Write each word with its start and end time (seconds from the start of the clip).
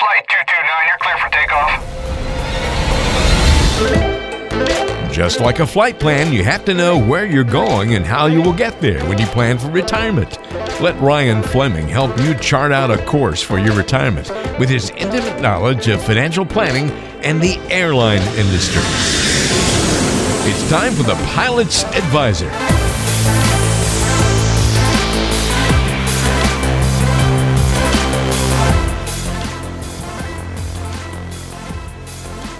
Flight 0.00 0.26
229, 0.30 0.88
you're 0.88 0.96
clear 0.96 1.18
for 1.18 1.28
takeoff. 1.28 1.70
Just 5.12 5.40
like 5.40 5.60
a 5.60 5.66
flight 5.66 6.00
plan, 6.00 6.32
you 6.32 6.42
have 6.42 6.64
to 6.64 6.72
know 6.72 6.98
where 6.98 7.26
you're 7.26 7.44
going 7.44 7.94
and 7.94 8.06
how 8.06 8.24
you 8.24 8.40
will 8.40 8.54
get 8.54 8.80
there 8.80 9.04
when 9.06 9.18
you 9.18 9.26
plan 9.26 9.58
for 9.58 9.68
retirement. 9.68 10.38
Let 10.80 10.98
Ryan 11.02 11.42
Fleming 11.42 11.86
help 11.86 12.18
you 12.22 12.34
chart 12.36 12.72
out 12.72 12.90
a 12.90 12.96
course 13.04 13.42
for 13.42 13.58
your 13.58 13.76
retirement 13.76 14.30
with 14.58 14.70
his 14.70 14.88
intimate 14.96 15.42
knowledge 15.42 15.86
of 15.88 16.02
financial 16.02 16.46
planning 16.46 16.90
and 17.22 17.38
the 17.38 17.58
airline 17.70 18.22
industry. 18.38 18.80
It's 20.48 20.70
time 20.70 20.94
for 20.94 21.02
the 21.02 21.16
Pilot's 21.34 21.84
Advisor. 21.84 22.79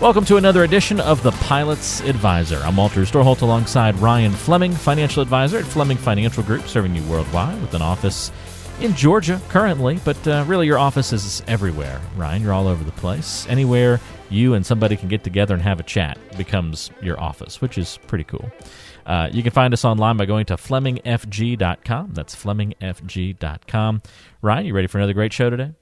Welcome 0.00 0.24
to 0.24 0.38
another 0.38 0.64
edition 0.64 0.98
of 0.98 1.22
the 1.22 1.30
Pilot's 1.30 2.00
Advisor. 2.00 2.56
I'm 2.64 2.78
Walter 2.78 3.02
Storholt 3.02 3.42
alongside 3.42 3.98
Ryan 3.98 4.32
Fleming, 4.32 4.72
financial 4.72 5.22
advisor 5.22 5.58
at 5.58 5.66
Fleming 5.66 5.98
Financial 5.98 6.42
Group, 6.42 6.66
serving 6.68 6.96
you 6.96 7.02
worldwide 7.02 7.60
with 7.60 7.74
an 7.74 7.82
office 7.82 8.32
in 8.80 8.94
Georgia 8.94 9.38
currently, 9.50 10.00
but 10.02 10.26
uh, 10.26 10.42
really 10.48 10.66
your 10.66 10.78
office 10.78 11.12
is 11.12 11.42
everywhere, 11.46 12.00
Ryan. 12.16 12.40
You're 12.40 12.54
all 12.54 12.66
over 12.66 12.82
the 12.82 12.92
place. 12.92 13.46
Anywhere 13.50 14.00
you 14.30 14.54
and 14.54 14.64
somebody 14.64 14.96
can 14.96 15.10
get 15.10 15.22
together 15.22 15.52
and 15.52 15.62
have 15.62 15.80
a 15.80 15.82
chat 15.82 16.16
becomes 16.38 16.90
your 17.02 17.20
office, 17.20 17.60
which 17.60 17.76
is 17.76 17.98
pretty 18.06 18.24
cool. 18.24 18.50
Uh, 19.04 19.28
you 19.30 19.42
can 19.42 19.52
find 19.52 19.74
us 19.74 19.84
online 19.84 20.16
by 20.16 20.24
going 20.24 20.46
to 20.46 20.56
FlemingFG.com. 20.56 22.14
That's 22.14 22.34
FlemingFG.com. 22.34 24.02
Ryan, 24.40 24.64
you 24.64 24.72
ready 24.72 24.86
for 24.86 24.96
another 24.96 25.12
great 25.12 25.34
show 25.34 25.50
today? 25.50 25.72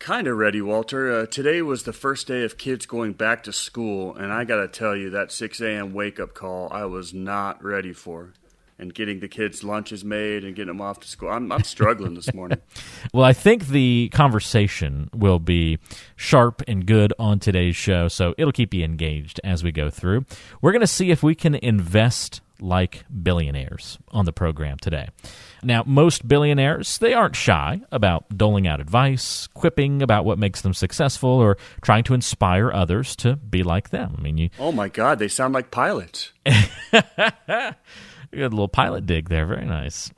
Kind 0.00 0.26
of 0.26 0.38
ready, 0.38 0.62
Walter. 0.62 1.12
Uh, 1.12 1.26
today 1.26 1.60
was 1.60 1.82
the 1.82 1.92
first 1.92 2.26
day 2.26 2.42
of 2.42 2.56
kids 2.56 2.86
going 2.86 3.12
back 3.12 3.42
to 3.42 3.52
school, 3.52 4.16
and 4.16 4.32
I 4.32 4.44
got 4.44 4.56
to 4.56 4.66
tell 4.66 4.96
you, 4.96 5.10
that 5.10 5.30
6 5.30 5.60
a.m. 5.60 5.92
wake 5.92 6.18
up 6.18 6.32
call 6.32 6.72
I 6.72 6.86
was 6.86 7.12
not 7.12 7.62
ready 7.62 7.92
for. 7.92 8.32
And 8.78 8.94
getting 8.94 9.20
the 9.20 9.28
kids' 9.28 9.62
lunches 9.62 10.02
made 10.02 10.42
and 10.42 10.56
getting 10.56 10.68
them 10.68 10.80
off 10.80 11.00
to 11.00 11.06
school. 11.06 11.28
I'm, 11.28 11.52
I'm 11.52 11.64
struggling 11.64 12.14
this 12.14 12.32
morning. 12.32 12.62
well, 13.12 13.24
I 13.24 13.34
think 13.34 13.66
the 13.66 14.08
conversation 14.14 15.10
will 15.12 15.38
be 15.38 15.78
sharp 16.16 16.62
and 16.66 16.86
good 16.86 17.12
on 17.18 17.38
today's 17.38 17.76
show, 17.76 18.08
so 18.08 18.34
it'll 18.38 18.52
keep 18.52 18.72
you 18.72 18.82
engaged 18.82 19.38
as 19.44 19.62
we 19.62 19.70
go 19.70 19.90
through. 19.90 20.24
We're 20.62 20.72
to 20.80 20.86
see 20.86 21.10
if 21.10 21.22
we 21.22 21.34
can 21.34 21.56
invest 21.56 22.40
like 22.58 23.04
billionaires 23.22 23.98
on 24.08 24.24
the 24.24 24.32
program 24.32 24.78
today. 24.78 25.08
Now, 25.62 25.82
most 25.86 26.26
billionaires, 26.26 26.98
they 26.98 27.12
aren't 27.12 27.36
shy 27.36 27.80
about 27.92 28.36
doling 28.36 28.66
out 28.66 28.80
advice, 28.80 29.46
quipping 29.48 30.02
about 30.02 30.24
what 30.24 30.38
makes 30.38 30.62
them 30.62 30.72
successful, 30.72 31.30
or 31.30 31.58
trying 31.82 32.04
to 32.04 32.14
inspire 32.14 32.72
others 32.72 33.14
to 33.16 33.36
be 33.36 33.62
like 33.62 33.90
them. 33.90 34.14
I 34.18 34.22
mean, 34.22 34.38
you. 34.38 34.50
Oh 34.58 34.72
my 34.72 34.88
God, 34.88 35.18
they 35.18 35.28
sound 35.28 35.52
like 35.54 35.70
pilots. 35.70 36.32
you 36.46 36.52
got 36.92 37.76
a 38.32 38.48
little 38.48 38.68
pilot 38.68 39.06
dig 39.06 39.28
there. 39.28 39.46
Very 39.46 39.66
nice. 39.66 40.10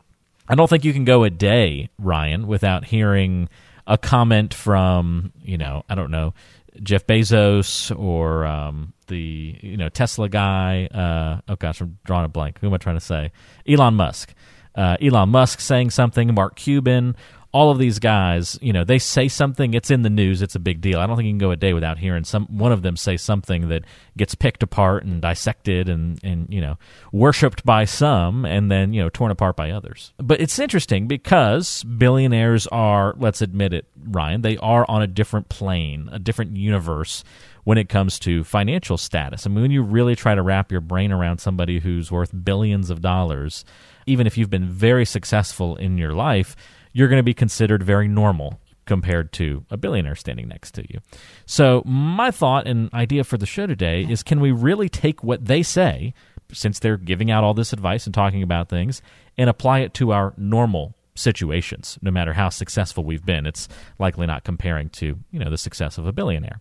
I 0.49 0.55
don't 0.55 0.69
think 0.69 0.85
you 0.85 0.93
can 0.93 1.05
go 1.05 1.25
a 1.25 1.31
day, 1.31 1.91
Ryan, 1.99 2.47
without 2.47 2.85
hearing 2.85 3.49
a 3.87 3.99
comment 3.99 4.55
from, 4.55 5.33
you 5.43 5.59
know, 5.59 5.85
I 5.89 5.95
don't 5.95 6.11
know, 6.11 6.35
Jeff 6.83 7.07
Bezos 7.07 7.97
or 7.99 8.47
um, 8.47 8.93
the 9.09 9.59
you 9.61 9.77
know 9.77 9.89
Tesla 9.89 10.29
guy. 10.29 10.87
Uh, 10.87 11.41
oh 11.49 11.57
gosh, 11.57 11.81
I'm 11.81 11.99
drawing 12.05 12.25
a 12.25 12.29
blank. 12.29 12.59
Who 12.61 12.69
am 12.69 12.75
I 12.75 12.79
trying 12.79 12.97
to 12.97 13.01
say? 13.01 13.31
Elon 13.69 13.95
Musk 13.95 14.35
uh, 14.75 14.97
Elon 15.01 15.29
Musk 15.29 15.61
saying 15.61 15.91
something, 15.91 16.35
Mark 16.35 16.57
Cuban, 16.57 17.17
all 17.53 17.71
of 17.71 17.79
these 17.79 17.99
guys, 17.99 18.59
you 18.63 18.73
know, 18.73 18.83
they 18.83 18.99
say 18.99 19.29
something, 19.29 19.75
it's 19.75 19.91
in 19.91 20.01
the 20.03 20.11
news, 20.11 20.41
it's 20.41 20.55
a 20.55 20.59
big 20.59 20.81
deal. 20.81 20.99
I 20.99 21.07
don't 21.07 21.17
think 21.17 21.27
you 21.27 21.33
can 21.33 21.39
go 21.39 21.51
a 21.51 21.57
day 21.57 21.75
without 21.75 21.99
hearing 21.99 22.25
some 22.25 22.47
one 22.47 22.73
of 22.73 22.81
them 22.81 22.97
say 22.97 23.19
something 23.19 23.69
that 23.69 23.85
gets 24.17 24.35
picked 24.35 24.63
apart 24.63 25.05
and 25.05 25.21
dissected 25.21 25.91
and 25.91 26.19
and 26.25 26.47
you 26.49 26.63
know, 26.63 26.79
worshipped 27.13 27.65
by 27.65 27.85
some 27.85 28.47
and 28.47 28.71
then, 28.71 28.95
you 28.95 29.03
know, 29.03 29.11
torn 29.11 29.31
apart 29.31 29.55
by 29.55 29.71
others. 29.71 30.15
But 30.17 30.41
it's 30.41 30.59
interesting 30.59 31.07
because 31.09 31.85
billionaires 31.85 32.67
are, 32.69 33.15
let's 33.19 33.43
admit 33.43 33.75
it, 33.75 33.87
Ryan, 34.03 34.41
they 34.41 34.57
are 34.57 34.87
on 34.89 35.03
a 35.03 35.07
different 35.07 35.51
plane, 35.51 36.09
a 36.11 36.19
different 36.19 36.57
universe 36.57 37.23
when 37.65 37.77
it 37.77 37.89
comes 37.89 38.19
to 38.21 38.45
financial 38.45 38.97
status. 38.97 39.47
I 39.47 39.51
mean, 39.51 39.61
when 39.63 39.71
you 39.71 39.83
really 39.83 40.17
try 40.17 40.35
to 40.35 40.43
wrap 40.43 40.73
your 40.73 40.81
brain 40.81 41.13
around 41.13 41.39
somebody 41.39 41.81
who's 41.81 42.11
worth 42.11 42.33
billions 42.45 42.89
of 42.89 43.03
dollars, 43.03 43.65
even 44.07 44.27
if 44.27 44.37
you've 44.37 44.51
been 44.51 44.69
very 44.69 45.05
successful 45.05 45.77
in 45.77 45.99
your 45.99 46.13
life, 46.13 46.57
you're 46.93 47.09
going 47.09 47.19
to 47.19 47.25
be 47.25 47.35
considered 47.35 47.83
very 47.83 48.09
normal 48.09 48.61
compared 48.85 49.33
to 49.33 49.65
a 49.71 49.77
billionaire 49.77 50.17
standing 50.17 50.49
next 50.49 50.73
to 50.73 50.83
you. 50.93 51.01
So, 51.47 51.83
my 51.85 52.31
thought 52.31 52.67
and 52.67 52.93
idea 52.93 53.25
for 53.25 53.39
the 53.39 53.47
show 53.47 53.67
today 53.67 54.03
is 54.09 54.23
can 54.23 54.41
we 54.41 54.51
really 54.51 54.89
take 54.89 55.23
what 55.23 55.45
they 55.45 55.63
say, 55.63 56.15
since 56.53 56.79
they're 56.79 56.97
giving 56.97 57.31
out 57.31 57.45
all 57.45 57.55
this 57.55 57.73
advice 57.73 58.07
and 58.07 58.15
talking 58.15 58.43
about 58.43 58.69
things, 58.69 59.01
and 59.39 59.49
apply 59.49 59.81
it 59.81 59.95
to 59.95 60.13
our 60.13 60.35
normal 60.37 60.95
situations, 61.15 61.99
no 62.03 62.11
matter 62.11 62.33
how 62.33 62.49
successful 62.49 63.05
we've 63.05 63.25
been? 63.25 63.47
It's 63.47 63.69
likely 63.99 64.27
not 64.27 64.45
comparing 64.45 64.89
to, 64.91 65.19
you 65.31 65.39
know, 65.39 65.51
the 65.51 65.59
success 65.59 65.97
of 65.97 66.07
a 66.07 66.13
billionaire. 66.13 66.61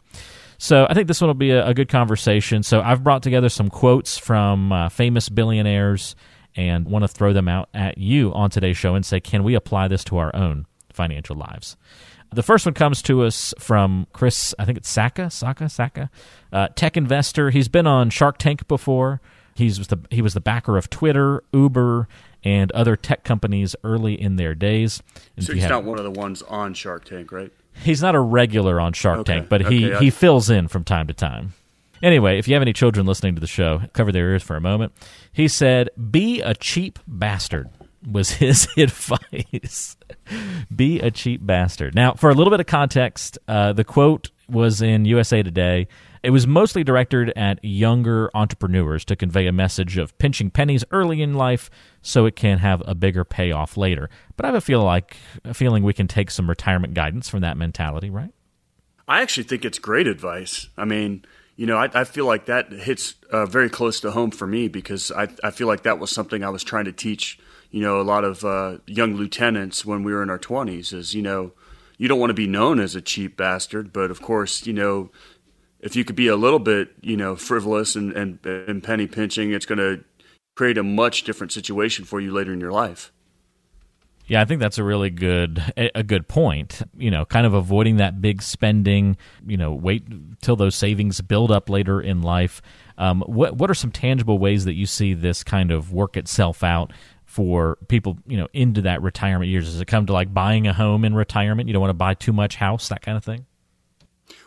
So 0.57 0.85
I 0.87 0.93
think 0.93 1.07
this 1.07 1.19
one 1.19 1.27
will 1.27 1.33
be 1.33 1.49
a, 1.49 1.73
good 1.73 1.89
conversation. 1.89 2.61
So 2.61 2.81
I've 2.81 3.03
brought 3.03 3.23
together 3.23 3.49
some 3.49 3.71
quotes 3.71 4.19
from 4.19 4.71
uh, 4.71 4.89
famous 4.89 5.27
billionaires 5.27 6.15
and 6.55 6.85
want 6.85 7.03
to 7.03 7.07
throw 7.07 7.33
them 7.33 7.47
out 7.47 7.69
at 7.73 7.97
you 7.97 8.33
on 8.33 8.49
today's 8.49 8.77
show 8.77 8.95
and 8.95 9.05
say, 9.05 9.19
can 9.19 9.43
we 9.43 9.55
apply 9.55 9.87
this 9.87 10.03
to 10.05 10.17
our 10.17 10.35
own 10.35 10.65
financial 10.91 11.35
lives? 11.35 11.77
The 12.33 12.43
first 12.43 12.65
one 12.65 12.73
comes 12.73 13.01
to 13.03 13.23
us 13.23 13.53
from 13.59 14.07
Chris, 14.13 14.55
I 14.57 14.63
think 14.63 14.77
it's 14.77 14.93
Sacca, 14.93 15.27
Sacca, 15.27 15.65
Sacca, 15.65 16.09
uh, 16.53 16.69
tech 16.75 16.95
investor. 16.95 17.49
He's 17.49 17.67
been 17.67 17.87
on 17.87 18.09
Shark 18.09 18.37
Tank 18.37 18.67
before. 18.69 19.19
He's 19.53 19.85
the, 19.87 19.99
he 20.09 20.21
was 20.21 20.33
the 20.33 20.39
backer 20.39 20.77
of 20.77 20.89
Twitter, 20.89 21.43
Uber, 21.51 22.07
and 22.43 22.71
other 22.71 22.95
tech 22.95 23.25
companies 23.25 23.75
early 23.83 24.19
in 24.19 24.37
their 24.37 24.55
days. 24.55 25.03
And 25.35 25.45
so 25.45 25.53
he's 25.53 25.63
have, 25.63 25.71
not 25.71 25.83
one 25.83 25.97
of 25.97 26.05
the 26.05 26.11
ones 26.11 26.41
on 26.43 26.73
Shark 26.73 27.03
Tank, 27.03 27.33
right? 27.33 27.51
He's 27.73 28.01
not 28.01 28.15
a 28.15 28.19
regular 28.19 28.79
on 28.79 28.93
Shark 28.93 29.19
okay. 29.19 29.33
Tank, 29.33 29.49
but 29.49 29.65
he, 29.65 29.91
okay, 29.91 30.05
he 30.05 30.09
fills 30.09 30.49
in 30.49 30.67
from 30.69 30.85
time 30.85 31.07
to 31.07 31.13
time. 31.13 31.53
Anyway, 32.01 32.39
if 32.39 32.47
you 32.47 32.55
have 32.55 32.61
any 32.61 32.73
children 32.73 33.05
listening 33.05 33.35
to 33.35 33.41
the 33.41 33.47
show, 33.47 33.81
cover 33.93 34.11
their 34.11 34.29
ears 34.31 34.43
for 34.43 34.55
a 34.55 34.61
moment. 34.61 34.93
He 35.31 35.47
said, 35.47 35.89
Be 36.09 36.41
a 36.41 36.53
cheap 36.55 36.99
bastard, 37.07 37.69
was 38.09 38.31
his 38.31 38.67
advice. 38.77 39.97
Be 40.75 40.99
a 40.99 41.11
cheap 41.11 41.45
bastard. 41.45 41.93
Now, 41.93 42.13
for 42.13 42.29
a 42.29 42.33
little 42.33 42.51
bit 42.51 42.59
of 42.59 42.65
context, 42.65 43.37
uh, 43.47 43.73
the 43.73 43.83
quote 43.83 44.31
was 44.49 44.81
in 44.81 45.05
USA 45.05 45.43
Today. 45.43 45.87
It 46.23 46.29
was 46.29 46.45
mostly 46.45 46.83
directed 46.83 47.33
at 47.35 47.63
younger 47.63 48.29
entrepreneurs 48.35 49.03
to 49.05 49.15
convey 49.15 49.47
a 49.47 49.51
message 49.51 49.97
of 49.97 50.15
pinching 50.19 50.51
pennies 50.51 50.83
early 50.91 51.21
in 51.21 51.33
life 51.33 51.71
so 52.03 52.25
it 52.25 52.35
can 52.35 52.59
have 52.59 52.83
a 52.85 52.93
bigger 52.93 53.23
payoff 53.23 53.75
later. 53.75 54.09
But 54.37 54.45
I 54.45 54.49
have 54.49 54.55
a 54.55 54.61
feel 54.61 54.83
like 54.83 55.17
a 55.43 55.53
feeling 55.53 55.83
we 55.83 55.93
can 55.93 56.07
take 56.07 56.29
some 56.29 56.47
retirement 56.47 56.93
guidance 56.93 57.27
from 57.27 57.41
that 57.41 57.57
mentality, 57.57 58.11
right? 58.11 58.31
I 59.07 59.21
actually 59.21 59.45
think 59.45 59.65
it's 59.65 59.79
great 59.79 60.05
advice. 60.05 60.69
I 60.77 60.85
mean, 60.85 61.25
you 61.61 61.67
know, 61.67 61.77
I, 61.77 61.91
I 61.93 62.05
feel 62.05 62.25
like 62.25 62.47
that 62.47 62.71
hits 62.71 63.13
uh, 63.31 63.45
very 63.45 63.69
close 63.69 63.99
to 63.99 64.09
home 64.09 64.31
for 64.31 64.47
me 64.47 64.67
because 64.67 65.11
I, 65.11 65.27
I 65.43 65.51
feel 65.51 65.67
like 65.67 65.83
that 65.83 65.99
was 65.99 66.09
something 66.09 66.43
I 66.43 66.49
was 66.49 66.63
trying 66.63 66.85
to 66.85 66.91
teach, 66.91 67.37
you 67.69 67.81
know, 67.81 68.01
a 68.01 68.01
lot 68.01 68.23
of 68.23 68.43
uh, 68.43 68.79
young 68.87 69.13
lieutenants 69.13 69.85
when 69.85 70.01
we 70.01 70.11
were 70.11 70.23
in 70.23 70.31
our 70.31 70.39
20s 70.39 70.91
is, 70.91 71.13
you 71.13 71.21
know, 71.21 71.51
you 71.99 72.07
don't 72.07 72.19
want 72.19 72.31
to 72.31 72.33
be 72.33 72.47
known 72.47 72.79
as 72.79 72.95
a 72.95 73.01
cheap 73.01 73.37
bastard, 73.37 73.93
but 73.93 74.09
of 74.09 74.23
course, 74.23 74.65
you 74.65 74.73
know, 74.73 75.11
if 75.81 75.95
you 75.95 76.03
could 76.03 76.15
be 76.15 76.25
a 76.25 76.35
little 76.35 76.57
bit, 76.57 76.93
you 77.01 77.15
know, 77.15 77.35
frivolous 77.35 77.95
and, 77.95 78.11
and, 78.13 78.43
and 78.43 78.83
penny 78.83 79.05
pinching, 79.05 79.51
it's 79.51 79.67
going 79.67 79.77
to 79.77 80.03
create 80.55 80.79
a 80.79 80.83
much 80.83 81.25
different 81.25 81.51
situation 81.51 82.05
for 82.05 82.19
you 82.19 82.31
later 82.31 82.51
in 82.51 82.59
your 82.59 82.71
life. 82.71 83.11
Yeah, 84.31 84.39
I 84.39 84.45
think 84.45 84.61
that's 84.61 84.77
a 84.77 84.83
really 84.85 85.09
good 85.09 85.61
a 85.75 86.03
good 86.03 86.29
point. 86.29 86.83
You 86.97 87.11
know, 87.11 87.25
kind 87.25 87.45
of 87.45 87.53
avoiding 87.53 87.97
that 87.97 88.21
big 88.21 88.41
spending. 88.41 89.17
You 89.45 89.57
know, 89.57 89.73
wait 89.73 90.05
till 90.39 90.55
those 90.55 90.73
savings 90.73 91.19
build 91.19 91.51
up 91.51 91.69
later 91.69 91.99
in 91.99 92.21
life. 92.21 92.61
Um, 92.97 93.25
what 93.27 93.57
what 93.57 93.69
are 93.69 93.73
some 93.73 93.91
tangible 93.91 94.39
ways 94.39 94.63
that 94.63 94.75
you 94.75 94.85
see 94.85 95.13
this 95.13 95.43
kind 95.43 95.69
of 95.69 95.91
work 95.91 96.15
itself 96.15 96.63
out 96.63 96.93
for 97.25 97.77
people? 97.89 98.19
You 98.25 98.37
know, 98.37 98.47
into 98.53 98.83
that 98.83 99.01
retirement 99.01 99.51
years. 99.51 99.65
Does 99.65 99.81
it 99.81 99.87
come 99.87 100.05
to 100.05 100.13
like 100.13 100.33
buying 100.33 100.65
a 100.65 100.71
home 100.71 101.03
in 101.03 101.13
retirement? 101.13 101.67
You 101.67 101.73
don't 101.73 101.81
want 101.81 101.89
to 101.89 101.95
buy 101.95 102.13
too 102.13 102.31
much 102.31 102.55
house, 102.55 102.87
that 102.87 103.01
kind 103.01 103.17
of 103.17 103.25
thing. 103.25 103.45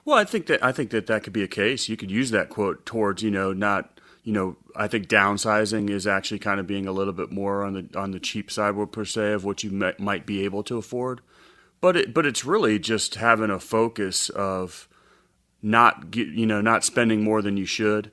Well, 0.07 0.17
I 0.17 0.25
think 0.25 0.47
that 0.47 0.65
I 0.65 0.73
think 0.73 0.93
that 0.93 1.09
that 1.09 1.25
could 1.25 1.35
be 1.35 1.43
a 1.43 1.49
case. 1.49 1.91
You 1.91 1.99
could 1.99 2.11
use 2.11 2.31
that 2.31 2.49
quote 2.49 2.87
towards 2.87 3.23
you 3.23 3.31
know 3.31 3.53
not 3.53 3.94
you 4.25 4.33
know, 4.33 4.57
I 4.75 4.89
think 4.89 5.07
downsizing 5.07 5.91
is 5.91 6.07
actually 6.07 6.39
kind 6.41 6.59
of 6.59 6.67
being 6.67 6.87
a 6.87 6.93
little 6.93 7.13
bit 7.13 7.31
more 7.31 7.63
on 7.63 7.75
the 7.75 7.99
on 7.99 8.11
the 8.11 8.19
cheap 8.19 8.51
side, 8.51 8.75
per 8.91 9.05
se, 9.05 9.33
of 9.33 9.45
what 9.45 9.63
you 9.63 9.71
might, 9.71 10.01
might 10.01 10.27
be 10.27 10.45
able 10.45 10.63
to 10.65 10.79
afford. 10.79 11.21
But 11.83 11.97
it, 11.97 12.15
but 12.15 12.25
it's 12.25 12.45
really 12.45 12.79
just 12.79 13.17
having 13.17 13.51
a 13.51 13.61
focus 13.61 14.31
of 14.31 14.89
not 15.61 16.17
you 16.17 16.47
know 16.47 16.63
not 16.63 16.85
spending 16.85 17.23
more 17.23 17.43
than 17.43 17.59
you 17.59 17.67
should. 17.67 18.13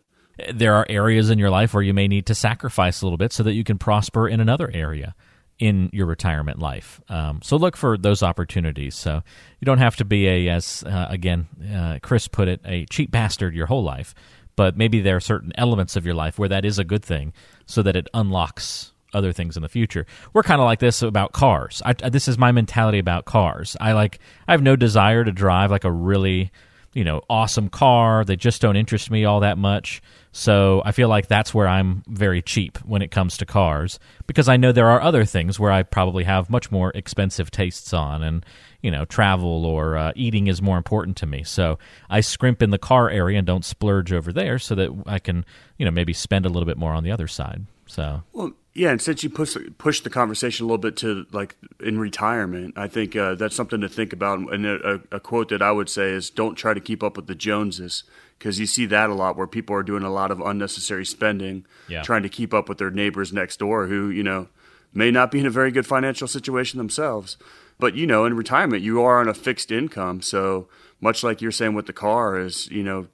There 0.53 0.73
are 0.73 0.85
areas 0.89 1.29
in 1.29 1.39
your 1.39 1.49
life 1.49 1.73
where 1.73 1.83
you 1.83 1.93
may 1.93 2.07
need 2.07 2.25
to 2.25 2.35
sacrifice 2.35 3.01
a 3.01 3.05
little 3.05 3.17
bit 3.17 3.31
so 3.31 3.43
that 3.43 3.53
you 3.53 3.63
can 3.63 3.77
prosper 3.77 4.27
in 4.27 4.39
another 4.39 4.69
area. 4.73 5.15
in 5.61 5.91
your 5.93 6.07
retirement 6.07 6.57
life. 6.57 6.99
Um, 7.07 7.39
so 7.43 7.55
look 7.55 7.77
for 7.77 7.95
those 7.95 8.23
opportunities. 8.23 8.95
So 8.95 9.21
you 9.59 9.65
don't 9.65 9.77
have 9.77 9.95
to 9.97 10.05
be 10.05 10.27
a, 10.27 10.49
as 10.49 10.83
uh, 10.83 11.05
again, 11.09 11.47
uh, 11.71 11.99
Chris 12.01 12.27
put 12.27 12.47
it, 12.47 12.61
a 12.65 12.85
cheap 12.87 13.11
bastard 13.11 13.53
your 13.53 13.67
whole 13.67 13.83
life. 13.83 14.15
But 14.55 14.77
maybe 14.77 15.01
there 15.01 15.15
are 15.15 15.21
certain 15.21 15.51
elements 15.55 15.95
of 15.95 16.05
your 16.05 16.15
life 16.15 16.37
where 16.37 16.49
that 16.49 16.65
is 16.65 16.79
a 16.79 16.83
good 16.83 17.03
thing, 17.03 17.33
so 17.65 17.81
that 17.83 17.95
it 17.95 18.07
unlocks 18.13 18.91
other 19.13 19.33
things 19.33 19.57
in 19.57 19.63
the 19.63 19.69
future. 19.69 20.05
We're 20.33 20.43
kind 20.43 20.61
of 20.61 20.65
like 20.65 20.79
this 20.79 21.01
about 21.01 21.33
cars. 21.33 21.81
I, 21.85 21.93
this 21.93 22.27
is 22.27 22.37
my 22.37 22.51
mentality 22.51 22.99
about 22.99 23.25
cars. 23.25 23.75
I 23.79 23.93
like. 23.93 24.19
I 24.47 24.51
have 24.51 24.61
no 24.61 24.75
desire 24.75 25.23
to 25.23 25.31
drive 25.31 25.71
like 25.71 25.83
a 25.83 25.91
really 25.91 26.51
you 26.93 27.03
know, 27.03 27.21
awesome 27.29 27.69
car. 27.69 28.25
They 28.25 28.35
just 28.35 28.61
don't 28.61 28.75
interest 28.75 29.09
me 29.09 29.23
all 29.23 29.39
that 29.39 29.57
much. 29.57 30.01
So 30.33 30.81
I 30.85 30.91
feel 30.91 31.09
like 31.09 31.27
that's 31.27 31.53
where 31.53 31.67
I'm 31.67 32.03
very 32.07 32.41
cheap 32.41 32.77
when 32.79 33.01
it 33.01 33.11
comes 33.11 33.37
to 33.37 33.45
cars 33.45 33.99
because 34.27 34.47
I 34.47 34.57
know 34.57 34.71
there 34.71 34.89
are 34.89 35.01
other 35.01 35.25
things 35.25 35.59
where 35.59 35.71
I 35.71 35.83
probably 35.83 36.23
have 36.23 36.49
much 36.49 36.71
more 36.71 36.91
expensive 36.95 37.51
tastes 37.51 37.93
on, 37.93 38.23
and 38.23 38.45
you 38.81 38.91
know, 38.91 39.05
travel 39.05 39.65
or 39.65 39.97
uh, 39.97 40.11
eating 40.15 40.47
is 40.47 40.61
more 40.61 40.77
important 40.77 41.17
to 41.17 41.25
me. 41.25 41.43
So 41.43 41.79
I 42.09 42.21
scrimp 42.21 42.61
in 42.61 42.71
the 42.71 42.77
car 42.77 43.09
area 43.09 43.37
and 43.37 43.47
don't 43.47 43.65
splurge 43.65 44.11
over 44.11 44.33
there 44.33 44.57
so 44.57 44.75
that 44.75 44.89
I 45.05 45.19
can, 45.19 45.45
you 45.77 45.85
know, 45.85 45.91
maybe 45.91 46.13
spend 46.13 46.45
a 46.45 46.49
little 46.49 46.65
bit 46.65 46.77
more 46.77 46.93
on 46.93 47.03
the 47.03 47.11
other 47.11 47.27
side. 47.27 47.65
So 47.85 48.23
well, 48.33 48.53
yeah, 48.73 48.91
and 48.91 49.01
since 49.01 49.21
you 49.21 49.29
push 49.29 49.57
push 49.77 49.99
the 49.99 50.09
conversation 50.09 50.63
a 50.63 50.67
little 50.67 50.77
bit 50.77 50.95
to 50.97 51.25
like 51.33 51.57
in 51.81 51.99
retirement, 51.99 52.73
I 52.77 52.87
think 52.87 53.17
uh, 53.17 53.35
that's 53.35 53.55
something 53.55 53.81
to 53.81 53.89
think 53.89 54.13
about. 54.13 54.39
And 54.53 54.65
a, 54.65 55.01
a, 55.11 55.19
quote 55.19 55.49
that 55.49 55.61
I 55.61 55.73
would 55.73 55.89
say 55.89 56.11
is, 56.11 56.29
"Don't 56.29 56.55
try 56.55 56.73
to 56.73 56.79
keep 56.79 57.03
up 57.03 57.17
with 57.17 57.27
the 57.27 57.35
Joneses," 57.35 58.05
because 58.39 58.61
you 58.61 58.65
see 58.65 58.85
that 58.85 59.09
a 59.09 59.13
lot 59.13 59.35
where 59.35 59.45
people 59.45 59.75
are 59.75 59.83
doing 59.83 60.03
a 60.03 60.09
lot 60.09 60.31
of 60.31 60.39
unnecessary 60.39 61.05
spending, 61.05 61.65
yeah. 61.89 62.01
trying 62.01 62.23
to 62.23 62.29
keep 62.29 62.53
up 62.53 62.69
with 62.69 62.77
their 62.77 62.91
neighbors 62.91 63.33
next 63.33 63.57
door 63.57 63.87
who 63.87 64.09
you 64.09 64.23
know 64.23 64.47
may 64.93 65.11
not 65.11 65.31
be 65.31 65.39
in 65.39 65.45
a 65.45 65.49
very 65.49 65.71
good 65.71 65.85
financial 65.85 66.27
situation 66.27 66.77
themselves. 66.77 67.35
But 67.77 67.95
you 67.95 68.07
know, 68.07 68.23
in 68.23 68.37
retirement, 68.37 68.83
you 68.83 69.01
are 69.01 69.19
on 69.19 69.27
a 69.27 69.33
fixed 69.33 69.69
income, 69.69 70.21
so 70.21 70.69
much 71.01 71.23
like 71.25 71.41
you're 71.41 71.51
saying 71.51 71.73
with 71.73 71.87
the 71.87 71.93
car, 71.93 72.39
is 72.39 72.71
you 72.71 72.83
know, 72.83 73.07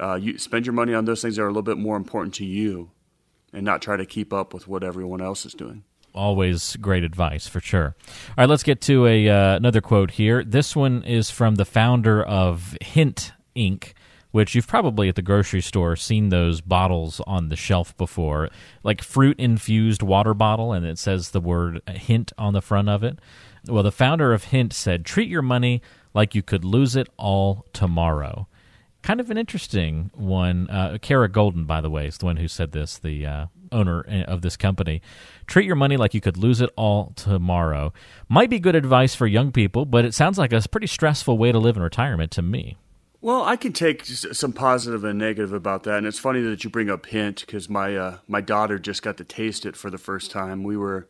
uh, 0.00 0.14
you 0.14 0.38
spend 0.38 0.64
your 0.64 0.72
money 0.72 0.94
on 0.94 1.04
those 1.04 1.20
things 1.20 1.36
that 1.36 1.42
are 1.42 1.48
a 1.48 1.50
little 1.50 1.60
bit 1.60 1.76
more 1.76 1.98
important 1.98 2.32
to 2.36 2.46
you 2.46 2.92
and 3.52 3.64
not 3.64 3.82
try 3.82 3.96
to 3.96 4.06
keep 4.06 4.32
up 4.32 4.54
with 4.54 4.68
what 4.68 4.82
everyone 4.84 5.20
else 5.20 5.44
is 5.44 5.54
doing. 5.54 5.84
Always 6.12 6.76
great 6.76 7.04
advice 7.04 7.46
for 7.46 7.60
sure. 7.60 7.94
All 8.30 8.34
right, 8.38 8.48
let's 8.48 8.64
get 8.64 8.80
to 8.82 9.06
a 9.06 9.28
uh, 9.28 9.56
another 9.56 9.80
quote 9.80 10.12
here. 10.12 10.42
This 10.42 10.74
one 10.74 11.04
is 11.04 11.30
from 11.30 11.54
the 11.54 11.64
founder 11.64 12.22
of 12.22 12.76
Hint 12.80 13.32
Inc 13.56 13.92
which 14.32 14.54
you've 14.54 14.66
probably 14.66 15.08
at 15.08 15.16
the 15.16 15.22
grocery 15.22 15.60
store 15.60 15.96
seen 15.96 16.28
those 16.28 16.60
bottles 16.60 17.20
on 17.26 17.48
the 17.48 17.56
shelf 17.56 17.96
before, 17.96 18.48
like 18.82 19.02
fruit 19.02 19.38
infused 19.38 20.02
water 20.02 20.34
bottle, 20.34 20.72
and 20.72 20.86
it 20.86 20.98
says 20.98 21.30
the 21.30 21.40
word 21.40 21.80
hint 21.88 22.32
on 22.38 22.52
the 22.52 22.62
front 22.62 22.88
of 22.88 23.02
it. 23.02 23.18
Well, 23.66 23.82
the 23.82 23.92
founder 23.92 24.32
of 24.32 24.44
Hint 24.44 24.72
said, 24.72 25.04
treat 25.04 25.28
your 25.28 25.42
money 25.42 25.82
like 26.14 26.34
you 26.34 26.42
could 26.42 26.64
lose 26.64 26.96
it 26.96 27.08
all 27.16 27.66
tomorrow 27.72 28.48
kind 29.02 29.20
of 29.20 29.30
an 29.30 29.36
interesting 29.36 30.10
one. 30.14 30.68
Uh, 30.70 30.98
Kara 31.00 31.28
Goldin, 31.28 31.66
by 31.66 31.80
the 31.80 31.90
way, 31.90 32.06
is 32.06 32.18
the 32.18 32.26
one 32.26 32.36
who 32.36 32.48
said 32.48 32.72
this, 32.72 32.98
the 32.98 33.26
uh, 33.26 33.46
owner 33.72 34.04
uh, 34.08 34.24
of 34.24 34.42
this 34.42 34.56
company. 34.56 35.02
Treat 35.46 35.66
your 35.66 35.76
money 35.76 35.96
like 35.96 36.14
you 36.14 36.20
could 36.20 36.36
lose 36.36 36.60
it 36.60 36.70
all 36.76 37.12
tomorrow. 37.16 37.92
Might 38.28 38.50
be 38.50 38.58
good 38.58 38.74
advice 38.74 39.14
for 39.14 39.26
young 39.26 39.52
people, 39.52 39.84
but 39.84 40.04
it 40.04 40.14
sounds 40.14 40.38
like 40.38 40.52
a 40.52 40.62
pretty 40.68 40.86
stressful 40.86 41.38
way 41.38 41.52
to 41.52 41.58
live 41.58 41.76
in 41.76 41.82
retirement 41.82 42.30
to 42.32 42.42
me. 42.42 42.76
Well, 43.22 43.42
I 43.44 43.56
can 43.56 43.74
take 43.74 44.06
some 44.06 44.54
positive 44.54 45.04
and 45.04 45.18
negative 45.18 45.52
about 45.52 45.82
that, 45.82 45.98
and 45.98 46.06
it's 46.06 46.18
funny 46.18 46.40
that 46.40 46.64
you 46.64 46.70
bring 46.70 46.88
up 46.88 47.04
hint 47.04 47.44
because 47.44 47.68
my 47.68 47.94
uh, 47.94 48.18
my 48.26 48.40
daughter 48.40 48.78
just 48.78 49.02
got 49.02 49.18
to 49.18 49.24
taste 49.24 49.66
it 49.66 49.76
for 49.76 49.90
the 49.90 49.98
first 49.98 50.30
time. 50.30 50.62
We 50.62 50.76
were 50.76 51.06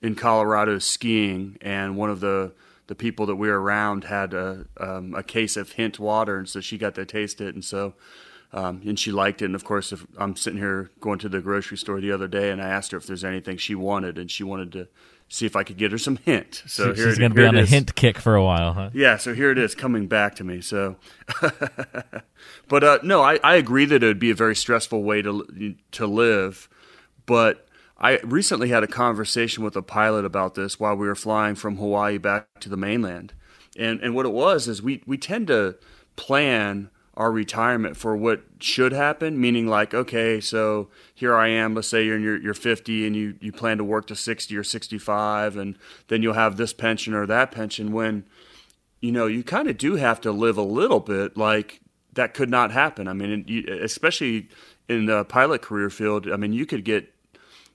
in 0.00 0.14
Colorado 0.14 0.78
skiing, 0.78 1.58
and 1.60 1.98
one 1.98 2.08
of 2.08 2.20
the 2.20 2.52
the 2.90 2.96
people 2.96 3.24
that 3.24 3.36
we 3.36 3.46
were 3.46 3.60
around 3.60 4.02
had 4.02 4.34
a, 4.34 4.66
um, 4.80 5.14
a 5.14 5.22
case 5.22 5.56
of 5.56 5.70
hint 5.70 6.00
water, 6.00 6.38
and 6.38 6.48
so 6.48 6.60
she 6.60 6.76
got 6.76 6.96
to 6.96 7.06
taste 7.06 7.40
it, 7.40 7.54
and 7.54 7.64
so 7.64 7.94
um, 8.52 8.82
and 8.84 8.98
she 8.98 9.12
liked 9.12 9.42
it. 9.42 9.44
And 9.44 9.54
of 9.54 9.62
course, 9.62 9.92
if 9.92 10.04
I'm 10.18 10.34
sitting 10.34 10.58
here 10.58 10.90
going 10.98 11.20
to 11.20 11.28
the 11.28 11.40
grocery 11.40 11.76
store 11.76 12.00
the 12.00 12.10
other 12.10 12.26
day, 12.26 12.50
and 12.50 12.60
I 12.60 12.68
asked 12.68 12.90
her 12.90 12.98
if 12.98 13.06
there's 13.06 13.22
anything 13.22 13.58
she 13.58 13.76
wanted, 13.76 14.18
and 14.18 14.28
she 14.28 14.42
wanted 14.42 14.72
to 14.72 14.88
see 15.28 15.46
if 15.46 15.54
I 15.54 15.62
could 15.62 15.76
get 15.76 15.92
her 15.92 15.98
some 15.98 16.16
hint. 16.16 16.64
So 16.66 16.92
she's 16.92 17.16
going 17.16 17.30
to 17.30 17.36
be 17.36 17.46
on 17.46 17.56
a 17.56 17.64
hint 17.64 17.94
kick 17.94 18.18
for 18.18 18.34
a 18.34 18.42
while, 18.42 18.72
huh? 18.72 18.90
Yeah. 18.92 19.18
So 19.18 19.34
here 19.34 19.52
it 19.52 19.58
is 19.58 19.76
coming 19.76 20.08
back 20.08 20.34
to 20.34 20.42
me. 20.42 20.60
So, 20.60 20.96
but 22.68 22.82
uh, 22.82 22.98
no, 23.04 23.22
I, 23.22 23.38
I 23.44 23.54
agree 23.54 23.84
that 23.84 24.02
it 24.02 24.06
would 24.08 24.18
be 24.18 24.32
a 24.32 24.34
very 24.34 24.56
stressful 24.56 25.04
way 25.04 25.22
to 25.22 25.76
to 25.92 26.08
live, 26.08 26.68
but 27.24 27.68
I 28.00 28.18
recently 28.20 28.70
had 28.70 28.82
a 28.82 28.88
conversation 28.88 29.62
with 29.62 29.76
a 29.76 29.82
pilot 29.82 30.24
about 30.24 30.54
this 30.54 30.80
while 30.80 30.96
we 30.96 31.06
were 31.06 31.14
flying 31.14 31.54
from 31.54 31.76
Hawaii 31.76 32.18
back 32.18 32.46
to 32.60 32.68
the 32.68 32.76
mainland. 32.76 33.34
And 33.76 34.00
and 34.00 34.14
what 34.14 34.26
it 34.26 34.32
was 34.32 34.68
is 34.68 34.82
we 34.82 35.02
we 35.06 35.18
tend 35.18 35.48
to 35.48 35.76
plan 36.16 36.90
our 37.14 37.30
retirement 37.30 37.96
for 37.96 38.16
what 38.16 38.42
should 38.60 38.92
happen, 38.92 39.38
meaning 39.38 39.66
like, 39.66 39.92
okay, 39.92 40.40
so 40.40 40.88
here 41.14 41.36
I 41.36 41.48
am, 41.48 41.74
let's 41.74 41.88
say 41.88 42.04
you're 42.04 42.16
in 42.16 42.22
your, 42.22 42.40
you're 42.40 42.54
50 42.54 43.06
and 43.06 43.14
you, 43.14 43.34
you 43.40 43.52
plan 43.52 43.76
to 43.76 43.84
work 43.84 44.06
to 44.06 44.16
60 44.16 44.56
or 44.56 44.64
65 44.64 45.56
and 45.56 45.76
then 46.08 46.22
you'll 46.22 46.32
have 46.32 46.56
this 46.56 46.72
pension 46.72 47.12
or 47.12 47.26
that 47.26 47.50
pension 47.50 47.92
when, 47.92 48.24
you 49.00 49.12
know, 49.12 49.26
you 49.26 49.42
kind 49.42 49.68
of 49.68 49.76
do 49.76 49.96
have 49.96 50.20
to 50.22 50.32
live 50.32 50.56
a 50.56 50.62
little 50.62 51.00
bit 51.00 51.36
like 51.36 51.80
that 52.14 52.32
could 52.32 52.48
not 52.48 52.70
happen. 52.70 53.06
I 53.06 53.12
mean, 53.12 53.44
especially 53.82 54.48
in 54.88 55.04
the 55.04 55.24
pilot 55.26 55.60
career 55.60 55.90
field, 55.90 56.26
I 56.30 56.36
mean, 56.36 56.54
you 56.54 56.64
could 56.64 56.84
get 56.84 57.12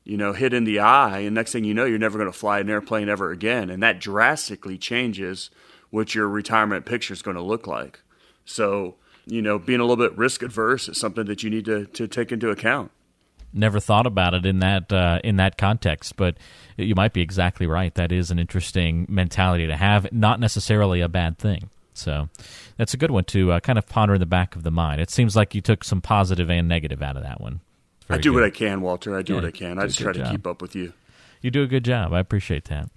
you 0.05 0.15
know, 0.15 0.33
hit 0.33 0.53
in 0.53 0.63
the 0.63 0.79
eye, 0.79 1.19
and 1.19 1.35
next 1.35 1.51
thing 1.51 1.65
you 1.65 1.73
know, 1.73 1.83
you're 1.83 1.97
never 1.97 2.17
going 2.17 2.31
to 2.31 2.37
fly 2.37 2.59
an 2.59 2.69
airplane 2.69 3.09
ever 3.09 3.31
again, 3.31 3.69
and 3.69 3.83
that 3.83 3.99
drastically 3.99 4.77
changes 4.77 5.49
what 5.89 6.13
your 6.13 6.29
retirement 6.29 6.85
picture 6.85 7.13
is 7.13 7.23
going 7.23 7.35
to 7.35 7.41
look 7.41 7.65
like. 7.67 8.01
So, 8.45 8.95
you 9.25 9.41
know, 9.41 9.57
being 9.57 9.79
a 9.79 9.83
little 9.83 10.07
bit 10.07 10.15
risk 10.17 10.43
adverse 10.43 10.87
is 10.87 10.99
something 10.99 11.25
that 11.25 11.41
you 11.41 11.49
need 11.49 11.65
to, 11.65 11.87
to 11.87 12.07
take 12.07 12.31
into 12.31 12.51
account. 12.51 12.91
Never 13.51 13.79
thought 13.79 14.05
about 14.05 14.33
it 14.33 14.45
in 14.45 14.59
that 14.59 14.91
uh, 14.91 15.19
in 15.23 15.37
that 15.37 15.57
context, 15.57 16.17
but 16.17 16.37
you 16.77 16.93
might 16.93 17.13
be 17.13 17.21
exactly 17.21 17.65
right. 17.65 17.95
That 17.95 18.11
is 18.11 18.29
an 18.29 18.37
interesting 18.37 19.05
mentality 19.09 19.65
to 19.65 19.77
have, 19.77 20.11
not 20.11 20.39
necessarily 20.39 20.99
a 20.99 21.07
bad 21.07 21.37
thing. 21.37 21.69
So 21.93 22.27
that's 22.77 22.93
a 22.93 22.97
good 22.97 23.11
one 23.11 23.23
to 23.25 23.53
uh, 23.53 23.59
kind 23.61 23.79
of 23.79 23.87
ponder 23.87 24.15
in 24.15 24.19
the 24.19 24.25
back 24.25 24.57
of 24.57 24.63
the 24.63 24.71
mind. 24.71 24.99
It 24.99 25.09
seems 25.09 25.35
like 25.35 25.55
you 25.55 25.61
took 25.61 25.85
some 25.85 26.01
positive 26.01 26.51
and 26.51 26.67
negative 26.67 27.01
out 27.01 27.15
of 27.15 27.23
that 27.23 27.39
one. 27.39 27.61
Very 28.07 28.19
I 28.19 28.21
do 28.21 28.31
good. 28.31 28.41
what 28.41 28.45
I 28.45 28.49
can, 28.49 28.81
Walter. 28.81 29.15
I 29.15 29.21
do 29.21 29.33
yeah, 29.33 29.39
what 29.39 29.47
I 29.47 29.51
can. 29.51 29.79
I 29.79 29.85
just 29.87 29.99
try 29.99 30.11
to 30.13 30.29
keep 30.29 30.45
up 30.45 30.61
with 30.61 30.75
you. 30.75 30.91
You 31.41 31.51
do 31.51 31.63
a 31.63 31.67
good 31.67 31.85
job. 31.85 32.13
I 32.13 32.19
appreciate 32.19 32.65
that. 32.65 32.89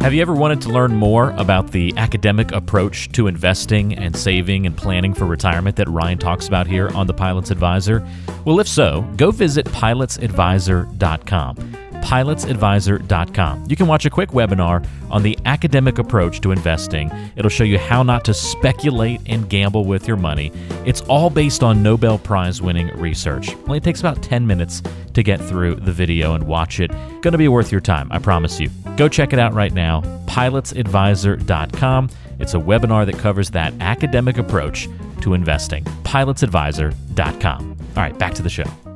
Have 0.00 0.14
you 0.14 0.22
ever 0.22 0.34
wanted 0.34 0.60
to 0.62 0.68
learn 0.68 0.94
more 0.94 1.32
about 1.32 1.72
the 1.72 1.92
academic 1.96 2.52
approach 2.52 3.10
to 3.12 3.26
investing 3.26 3.94
and 3.94 4.16
saving 4.16 4.64
and 4.64 4.76
planning 4.76 5.12
for 5.12 5.26
retirement 5.26 5.74
that 5.76 5.88
Ryan 5.88 6.18
talks 6.18 6.46
about 6.46 6.68
here 6.68 6.88
on 6.90 7.08
The 7.08 7.14
Pilot's 7.14 7.50
Advisor? 7.50 8.06
Well, 8.44 8.60
if 8.60 8.68
so, 8.68 9.02
go 9.16 9.32
visit 9.32 9.66
pilotsadvisor.com 9.66 11.87
pilotsadvisor.com. 12.02 13.66
You 13.68 13.76
can 13.76 13.86
watch 13.86 14.06
a 14.06 14.10
quick 14.10 14.30
webinar 14.30 14.86
on 15.10 15.22
the 15.22 15.38
academic 15.44 15.98
approach 15.98 16.40
to 16.42 16.52
investing. 16.52 17.10
It'll 17.36 17.50
show 17.50 17.64
you 17.64 17.78
how 17.78 18.02
not 18.02 18.24
to 18.26 18.34
speculate 18.34 19.20
and 19.26 19.48
gamble 19.48 19.84
with 19.84 20.06
your 20.06 20.16
money. 20.16 20.52
It's 20.84 21.00
all 21.02 21.30
based 21.30 21.62
on 21.62 21.82
Nobel 21.82 22.18
Prize 22.18 22.60
winning 22.62 22.88
research. 22.98 23.54
Only 23.66 23.80
takes 23.80 24.00
about 24.00 24.22
10 24.22 24.46
minutes 24.46 24.82
to 25.14 25.22
get 25.22 25.40
through 25.40 25.76
the 25.76 25.92
video 25.92 26.34
and 26.34 26.44
watch 26.44 26.80
it. 26.80 26.90
Going 27.22 27.32
to 27.32 27.38
be 27.38 27.48
worth 27.48 27.72
your 27.72 27.80
time, 27.80 28.08
I 28.10 28.18
promise 28.18 28.60
you. 28.60 28.70
Go 28.96 29.08
check 29.08 29.32
it 29.32 29.38
out 29.38 29.54
right 29.54 29.72
now, 29.72 30.02
pilotsadvisor.com. 30.26 32.10
It's 32.38 32.54
a 32.54 32.58
webinar 32.58 33.06
that 33.06 33.18
covers 33.18 33.50
that 33.50 33.74
academic 33.80 34.38
approach 34.38 34.88
to 35.22 35.34
investing. 35.34 35.84
pilotsadvisor.com. 36.04 37.76
All 37.96 38.02
right, 38.02 38.18
back 38.18 38.34
to 38.34 38.42
the 38.42 38.50
show. 38.50 38.87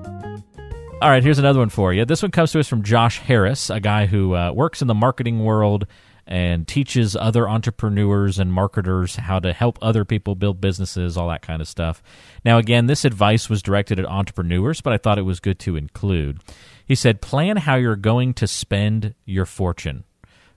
All 1.03 1.11
right, 1.11 1.25
here's 1.25 1.41
another 1.41 1.59
one 1.59 1.69
for 1.69 1.93
you. 1.93 2.05
This 2.05 2.23
one 2.23 2.31
comes 2.31 2.53
to 2.53 2.61
us 2.61 2.69
from 2.69 2.85
Josh 2.85 3.19
Harris, 3.19 3.71
a 3.71 3.81
guy 3.81 4.07
who 4.07 4.37
uh, 4.37 4.53
works 4.53 4.83
in 4.83 4.87
the 4.87 4.95
marketing 4.95 5.45
world 5.45 5.85
and 6.29 6.69
teaches 6.69 7.17
other 7.17 7.49
entrepreneurs 7.49 8.39
and 8.39 8.53
marketers 8.53 9.17
how 9.17 9.41
to 9.41 9.53
help 9.53 9.81
other 9.83 10.05
people 10.05 10.37
build 10.37 10.61
businesses, 10.61 11.17
all 11.17 11.29
that 11.29 11.43
kind 11.43 11.61
of 11.61 11.67
stuff. 11.67 12.05
Now, 12.45 12.59
again, 12.59 12.87
this 12.87 13.05
advice 13.05 13.51
was 13.51 13.63
directed 13.63 13.99
at 13.99 14.07
entrepreneurs, 14.07 14.81
but 14.81 14.93
I 14.93 14.97
thought 14.97 15.19
it 15.19 15.23
was 15.23 15.41
good 15.41 15.59
to 15.59 15.75
include. 15.75 16.41
He 16.87 16.95
said, 16.95 17.21
Plan 17.21 17.57
how 17.57 17.75
you're 17.75 17.97
going 17.97 18.33
to 18.35 18.47
spend 18.47 19.17
your 19.25 19.45
fortune. 19.45 20.05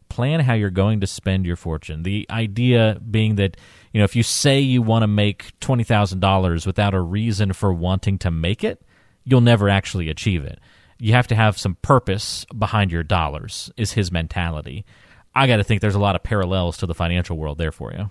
Plan 0.09 0.41
how 0.41 0.53
you're 0.53 0.69
going 0.69 0.99
to 0.99 1.07
spend 1.07 1.47
your 1.47 1.55
fortune. 1.55 2.03
The 2.03 2.27
idea 2.29 3.01
being 3.09 3.37
that, 3.37 3.57
you 3.93 3.97
know, 3.97 4.05
if 4.05 4.15
you 4.15 4.21
say 4.21 4.59
you 4.59 4.83
want 4.83 5.01
to 5.01 5.07
make 5.07 5.59
$20,000 5.61 6.67
without 6.67 6.93
a 6.93 7.01
reason 7.01 7.51
for 7.51 7.73
wanting 7.73 8.19
to 8.19 8.29
make 8.29 8.63
it, 8.63 8.84
you'll 9.25 9.41
never 9.41 9.67
actually 9.67 10.09
achieve 10.09 10.45
it. 10.45 10.59
You 10.97 11.13
have 11.13 11.27
to 11.27 11.35
have 11.35 11.57
some 11.57 11.75
purpose 11.81 12.45
behind 12.57 12.91
your 12.91 13.03
dollars, 13.03 13.69
is 13.75 13.91
his 13.91 14.11
mentality. 14.11 14.85
I 15.33 15.47
got 15.47 15.57
to 15.57 15.63
think 15.63 15.81
there's 15.81 15.95
a 15.95 15.99
lot 15.99 16.15
of 16.15 16.23
parallels 16.23 16.77
to 16.77 16.85
the 16.85 16.95
financial 16.95 17.37
world 17.37 17.57
there 17.57 17.73
for 17.73 17.91
you. 17.91 18.09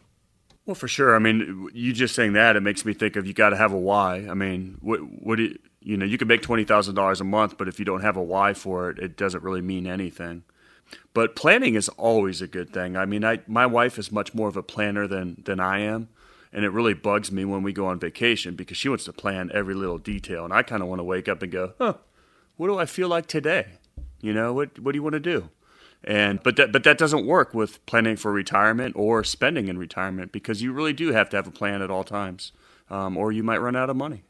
Well, 0.66 0.74
for 0.74 0.88
sure. 0.88 1.14
I 1.14 1.18
mean, 1.18 1.68
you 1.72 1.92
just 1.92 2.14
saying 2.14 2.34
that 2.34 2.56
it 2.56 2.60
makes 2.60 2.84
me 2.84 2.94
think 2.94 3.16
of 3.16 3.26
you 3.26 3.32
got 3.32 3.50
to 3.50 3.56
have 3.56 3.72
a 3.72 3.78
why. 3.78 4.26
I 4.28 4.34
mean, 4.34 4.78
what 4.80 4.98
what 4.98 5.38
you 5.38 5.96
know, 5.96 6.06
you 6.06 6.16
can 6.18 6.28
make 6.28 6.42
twenty 6.42 6.64
thousand 6.64 6.94
dollars 6.94 7.20
a 7.20 7.24
month, 7.24 7.58
but 7.58 7.68
if 7.68 7.78
you 7.78 7.84
don't 7.84 8.00
have 8.00 8.16
a 8.16 8.22
why 8.22 8.54
for 8.54 8.90
it, 8.90 8.98
it 8.98 9.16
doesn't 9.16 9.42
really 9.42 9.60
mean 9.60 9.86
anything. 9.86 10.42
But 11.12 11.36
planning 11.36 11.74
is 11.74 11.88
always 11.90 12.40
a 12.40 12.46
good 12.46 12.72
thing. 12.72 12.96
I 12.96 13.04
mean, 13.04 13.24
I 13.24 13.40
my 13.46 13.66
wife 13.66 13.98
is 13.98 14.10
much 14.10 14.34
more 14.34 14.48
of 14.48 14.56
a 14.56 14.62
planner 14.62 15.06
than 15.06 15.42
than 15.44 15.60
I 15.60 15.80
am, 15.80 16.08
and 16.54 16.64
it 16.64 16.70
really 16.70 16.94
bugs 16.94 17.32
me 17.32 17.44
when 17.44 17.62
we 17.64 17.72
go 17.72 17.86
on 17.86 17.98
vacation 17.98 18.54
because 18.54 18.76
she 18.76 18.88
wants 18.88 19.04
to 19.04 19.12
plan 19.12 19.50
every 19.52 19.74
little 19.74 19.98
detail, 19.98 20.44
and 20.44 20.54
I 20.54 20.62
kind 20.62 20.82
of 20.82 20.88
want 20.88 21.00
to 21.00 21.04
wake 21.04 21.28
up 21.28 21.42
and 21.42 21.50
go, 21.50 21.74
"Huh, 21.78 21.94
what 22.56 22.68
do 22.68 22.78
I 22.78 22.86
feel 22.86 23.08
like 23.08 23.26
today? 23.26 23.66
You 24.20 24.32
know, 24.32 24.54
what 24.54 24.78
what 24.78 24.92
do 24.92 24.98
you 24.98 25.02
want 25.02 25.14
to 25.14 25.20
do?" 25.20 25.50
And 26.04 26.42
but 26.42 26.56
that 26.56 26.70
but 26.70 26.84
that 26.84 26.96
doesn't 26.96 27.26
work 27.26 27.52
with 27.52 27.84
planning 27.86 28.16
for 28.16 28.32
retirement 28.32 28.94
or 28.96 29.24
spending 29.24 29.68
in 29.68 29.78
retirement 29.78 30.30
because 30.30 30.62
you 30.62 30.72
really 30.72 30.92
do 30.92 31.12
have 31.12 31.28
to 31.30 31.36
have 31.36 31.48
a 31.48 31.50
plan 31.50 31.82
at 31.82 31.90
all 31.90 32.04
times, 32.04 32.52
um, 32.88 33.16
or 33.16 33.32
you 33.32 33.42
might 33.42 33.58
run 33.58 33.74
out 33.74 33.90
of 33.90 33.96
money. 33.96 34.22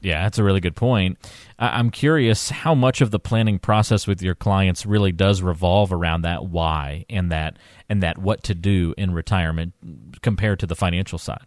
Yeah, 0.00 0.22
that's 0.22 0.38
a 0.38 0.44
really 0.44 0.60
good 0.60 0.76
point. 0.76 1.18
I'm 1.58 1.90
curious 1.90 2.50
how 2.50 2.74
much 2.74 3.00
of 3.00 3.10
the 3.10 3.18
planning 3.18 3.58
process 3.58 4.06
with 4.06 4.22
your 4.22 4.36
clients 4.36 4.86
really 4.86 5.10
does 5.10 5.42
revolve 5.42 5.92
around 5.92 6.22
that 6.22 6.46
why 6.46 7.04
and 7.10 7.32
that 7.32 7.56
and 7.88 8.02
that 8.02 8.16
what 8.16 8.44
to 8.44 8.54
do 8.54 8.94
in 8.96 9.12
retirement 9.12 9.74
compared 10.22 10.60
to 10.60 10.66
the 10.66 10.76
financial 10.76 11.18
side. 11.18 11.44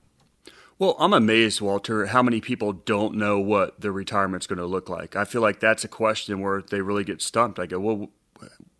Well, 0.81 0.95
I'm 0.97 1.13
amazed, 1.13 1.61
Walter, 1.61 2.07
how 2.07 2.23
many 2.23 2.41
people 2.41 2.73
don't 2.73 3.13
know 3.13 3.39
what 3.39 3.81
their 3.81 3.91
retirement's 3.91 4.47
going 4.47 4.57
to 4.57 4.65
look 4.65 4.89
like. 4.89 5.15
I 5.15 5.25
feel 5.25 5.43
like 5.43 5.59
that's 5.59 5.83
a 5.83 5.87
question 5.87 6.41
where 6.41 6.63
they 6.63 6.81
really 6.81 7.03
get 7.03 7.21
stumped. 7.21 7.59
I 7.59 7.67
go, 7.67 7.79
well, 7.79 8.09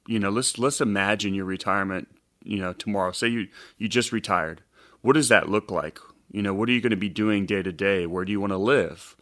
you 0.08 0.18
know, 0.18 0.32
let's 0.32 0.58
let's 0.58 0.82
imagine 0.82 1.36
your 1.36 1.46
retirement, 1.46 2.08
you 2.44 2.58
know, 2.58 2.74
tomorrow. 2.74 3.12
Say 3.12 3.28
you 3.28 3.50
you 3.78 3.88
just 3.88 4.12
retired. 4.12 4.64
What 5.02 5.14
does 5.14 5.30
that 5.30 5.50
look 5.50 5.70
like? 5.70 6.00
You 6.32 6.42
know, 6.42 6.56
what 6.56 6.70
are 6.70 6.72
you 6.72 6.82
going 6.82 6.90
to 6.90 6.98
be 6.98 7.08
doing 7.08 7.46
day 7.46 7.62
to 7.62 7.72
day? 7.72 8.08
Where 8.08 8.26
do 8.26 8.32
you 8.32 8.42
want 8.42 8.54
to 8.54 8.58
live? 8.58 9.16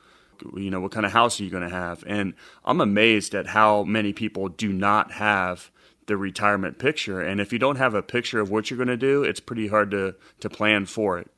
you 0.56 0.72
know 0.72 0.80
what 0.80 0.94
kind 0.94 1.06
of 1.06 1.12
house 1.12 1.38
are 1.38 1.44
you 1.44 1.50
going 1.50 1.68
to 1.68 1.76
have 1.76 2.02
and 2.08 2.34
i'm 2.64 2.80
amazed 2.80 3.36
at 3.36 3.48
how 3.48 3.84
many 3.84 4.14
people 4.14 4.48
do 4.48 4.72
not 4.72 5.12
have 5.12 5.70
the 6.06 6.16
retirement 6.16 6.80
picture 6.80 7.20
and 7.20 7.42
if 7.42 7.52
you 7.52 7.60
don't 7.60 7.76
have 7.76 7.94
a 7.94 8.02
picture 8.02 8.40
of 8.40 8.50
what 8.50 8.70
you're 8.70 8.78
going 8.78 8.88
to 8.88 8.96
do 8.96 9.22
it's 9.22 9.42
pretty 9.42 9.68
hard 9.68 9.92
to 9.92 10.16
to 10.40 10.50
plan 10.50 10.86
for 10.86 11.20
it 11.20 11.30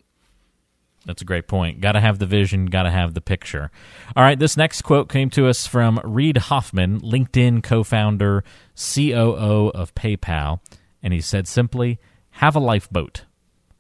that's 1.06 1.22
a 1.22 1.26
great 1.26 1.48
point. 1.48 1.82
Got 1.82 1.94
to 1.94 2.00
have 2.00 2.20
the 2.20 2.26
vision, 2.26 2.68
got 2.68 2.84
to 2.84 2.92
have 2.92 3.14
the 3.14 3.22
picture. 3.22 3.72
All 4.16 4.24
right, 4.24 4.38
this 4.38 4.56
next 4.56 4.84
quote 4.84 5.10
came 5.10 5.30
to 5.32 5.48
us 5.48 5.66
from 5.66 6.00
Reid 6.04 6.38
Hoffman, 6.38 7.02
LinkedIn 7.02 7.64
co 7.64 7.84
founder, 7.84 8.44
COO 8.76 9.72
of 9.74 9.96
PayPal. 9.96 10.60
And 11.02 11.14
he 11.14 11.22
said 11.22 11.48
simply, 11.48 12.00
have 12.32 12.56
a 12.56 12.60
lifeboat. 12.60 13.26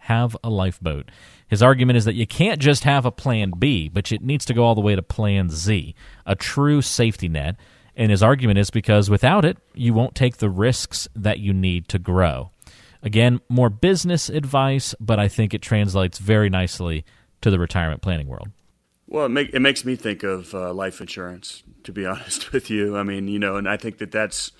Have 0.06 0.36
a 0.44 0.50
lifeboat. 0.50 1.10
His 1.48 1.62
argument 1.62 1.98
is 1.98 2.06
that 2.06 2.16
you 2.16 2.26
can't 2.26 2.60
just 2.60 2.86
have 2.86 3.06
a 3.06 3.12
plan 3.12 3.52
B, 3.58 3.90
but 3.90 4.12
it 4.12 4.24
needs 4.24 4.46
to 4.46 4.54
go 4.54 4.64
all 4.64 4.74
the 4.74 4.82
way 4.82 4.96
to 4.96 5.02
plan 5.02 5.50
Z, 5.50 5.94
a 6.26 6.36
true 6.36 6.82
safety 6.82 7.28
net. 7.28 7.56
And 7.96 8.10
his 8.10 8.24
argument 8.24 8.58
is 8.58 8.70
because 8.70 9.10
without 9.10 9.46
it, 9.46 9.58
you 9.74 9.94
won't 9.94 10.16
take 10.16 10.38
the 10.38 10.50
risks 10.50 11.08
that 11.16 11.40
you 11.40 11.54
need 11.54 11.88
to 11.90 12.00
grow. 12.00 12.51
Again, 13.04 13.42
more 13.50 13.70
business 13.70 14.30
advice, 14.30 14.94
but 15.00 15.20
I 15.20 15.28
think 15.28 15.54
it 15.54 15.62
translates 15.62 16.20
very 16.20 16.50
nicely 16.50 17.04
to 17.42 17.50
the 17.50 17.58
retirement 17.58 18.02
planning 18.02 18.28
world. 18.28 18.50
Well, 19.08 19.26
it, 19.26 19.30
make, 19.30 19.54
it 19.54 19.60
makes 19.60 19.84
me 19.84 19.96
think 19.96 20.24
of 20.24 20.54
uh, 20.54 20.74
life 20.74 21.02
insurance, 21.02 21.64
to 21.84 21.92
be 21.92 22.06
honest 22.08 22.52
with 22.52 22.70
you. 22.70 22.98
I 22.98 23.04
mean, 23.04 23.28
you 23.28 23.40
know, 23.40 23.56
and 23.56 23.68
I 23.68 23.78
think 23.78 23.98
that 23.98 24.12
that's 24.12 24.52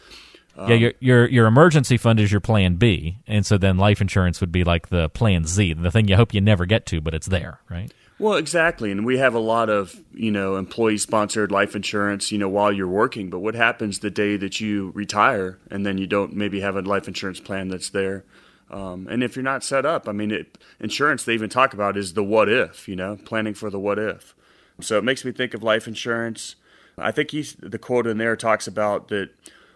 um, 0.58 0.70
yeah, 0.70 0.76
your 0.76 0.94
your 1.00 1.30
your 1.30 1.48
emergency 1.48 1.98
fund 1.98 2.20
is 2.20 2.32
your 2.32 2.42
plan 2.42 2.76
B, 2.76 3.20
and 3.26 3.46
so 3.46 3.58
then 3.58 3.78
life 3.78 4.02
insurance 4.02 4.42
would 4.42 4.52
be 4.52 4.64
like 4.64 4.90
the 4.90 5.08
plan 5.10 5.46
Z, 5.46 5.74
the 5.74 5.92
thing 5.92 6.08
you 6.08 6.18
hope 6.18 6.34
you 6.34 6.42
never 6.42 6.66
get 6.66 6.86
to, 6.88 7.00
but 7.00 7.14
it's 7.14 7.28
there, 7.28 7.60
right? 7.70 7.94
Well, 8.22 8.36
exactly, 8.36 8.92
and 8.92 9.04
we 9.04 9.18
have 9.18 9.34
a 9.34 9.40
lot 9.40 9.68
of 9.72 10.00
you 10.14 10.30
know 10.30 10.56
employee 10.56 11.00
sponsored 11.00 11.52
life 11.52 11.76
insurance, 11.76 12.32
you 12.32 12.38
know, 12.38 12.50
while 12.50 12.72
you're 12.72 12.88
working. 12.88 13.32
But 13.32 13.40
what 13.40 13.56
happens 13.56 13.98
the 13.98 14.12
day 14.12 14.38
that 14.38 14.62
you 14.62 14.92
retire 14.94 15.58
and 15.72 15.88
then 15.88 15.98
you 15.98 16.06
don't 16.06 16.36
maybe 16.36 16.60
have 16.60 16.76
a 16.76 16.84
life 16.84 17.08
insurance 17.08 17.40
plan 17.40 17.70
that's 17.70 17.90
there? 17.90 18.24
Um, 18.70 19.08
and 19.10 19.24
if 19.24 19.36
you're 19.36 19.42
not 19.42 19.64
set 19.64 19.88
up, 19.88 20.08
I 20.08 20.12
mean, 20.12 20.30
it, 20.30 20.60
insurance 20.80 21.24
they 21.24 21.34
even 21.34 21.50
talk 21.50 21.74
about 21.74 21.98
is 21.98 22.14
the 22.14 22.24
what 22.24 22.48
if, 22.48 22.88
you 22.88 22.96
know, 22.96 23.18
planning 23.26 23.56
for 23.56 23.72
the 23.72 23.80
what 23.80 23.98
if. 23.98 24.36
So 24.82 25.00
it 25.00 25.04
makes 25.04 25.26
me 25.26 25.32
think 25.32 25.56
of 25.56 25.64
life 25.64 25.88
insurance. 25.88 26.58
I 27.00 27.10
think 27.10 27.32
he's 27.32 27.56
the 27.56 27.80
quote 27.80 28.06
in 28.06 28.20
there 28.20 28.36
talks 28.36 28.68
about 28.68 29.08
that 29.08 29.32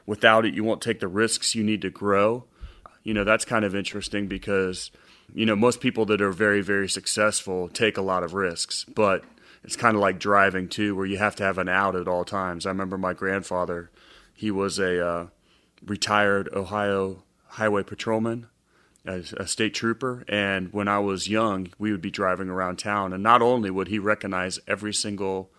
without 0.06 0.46
it, 0.46 0.54
you 0.54 0.64
won't 0.64 0.84
take 0.84 1.00
the 1.00 1.08
risks 1.08 1.56
you 1.56 1.64
need 1.64 1.82
to 1.82 1.90
grow. 1.90 2.44
You 3.06 3.14
know, 3.14 3.24
that's 3.24 3.46
kind 3.46 3.64
of 3.64 3.74
interesting 3.74 4.28
because, 4.28 4.92
you 5.34 5.46
know, 5.46 5.56
most 5.56 5.80
people 5.80 6.06
that 6.08 6.22
are 6.22 6.32
very, 6.32 6.62
very 6.62 6.90
successful 6.90 7.70
take 7.70 7.98
a 7.98 8.02
lot 8.02 8.24
of 8.24 8.34
risks, 8.34 8.84
but 8.84 9.24
it's 9.64 9.78
kind 9.78 9.96
of 9.96 10.02
like 10.02 10.20
driving 10.20 10.68
too, 10.68 10.96
where 10.96 11.06
you 11.06 11.18
have 11.18 11.36
to 11.38 11.44
have 11.44 11.58
an 11.58 11.70
out 11.70 11.96
at 11.96 12.08
all 12.08 12.26
times. 12.26 12.66
I 12.66 12.70
remember 12.70 12.98
my 12.98 13.14
grandfather, 13.14 13.90
he 14.34 14.52
was 14.52 14.80
a 14.80 15.08
uh, 15.08 15.28
retired 15.86 16.50
Ohio 16.52 17.24
highway 17.48 17.84
patrolman, 17.84 18.48
a, 19.06 19.24
a 19.38 19.48
state 19.48 19.74
trooper. 19.74 20.26
And 20.28 20.74
when 20.74 20.88
I 20.88 21.00
was 21.00 21.30
young, 21.30 21.70
we 21.78 21.92
would 21.92 22.02
be 22.02 22.12
driving 22.12 22.50
around 22.50 22.78
town, 22.78 23.14
and 23.14 23.24
not 23.24 23.42
only 23.42 23.70
would 23.70 23.88
he 23.88 24.00
recognize 24.00 24.60
every 24.68 24.94
single 24.94 25.52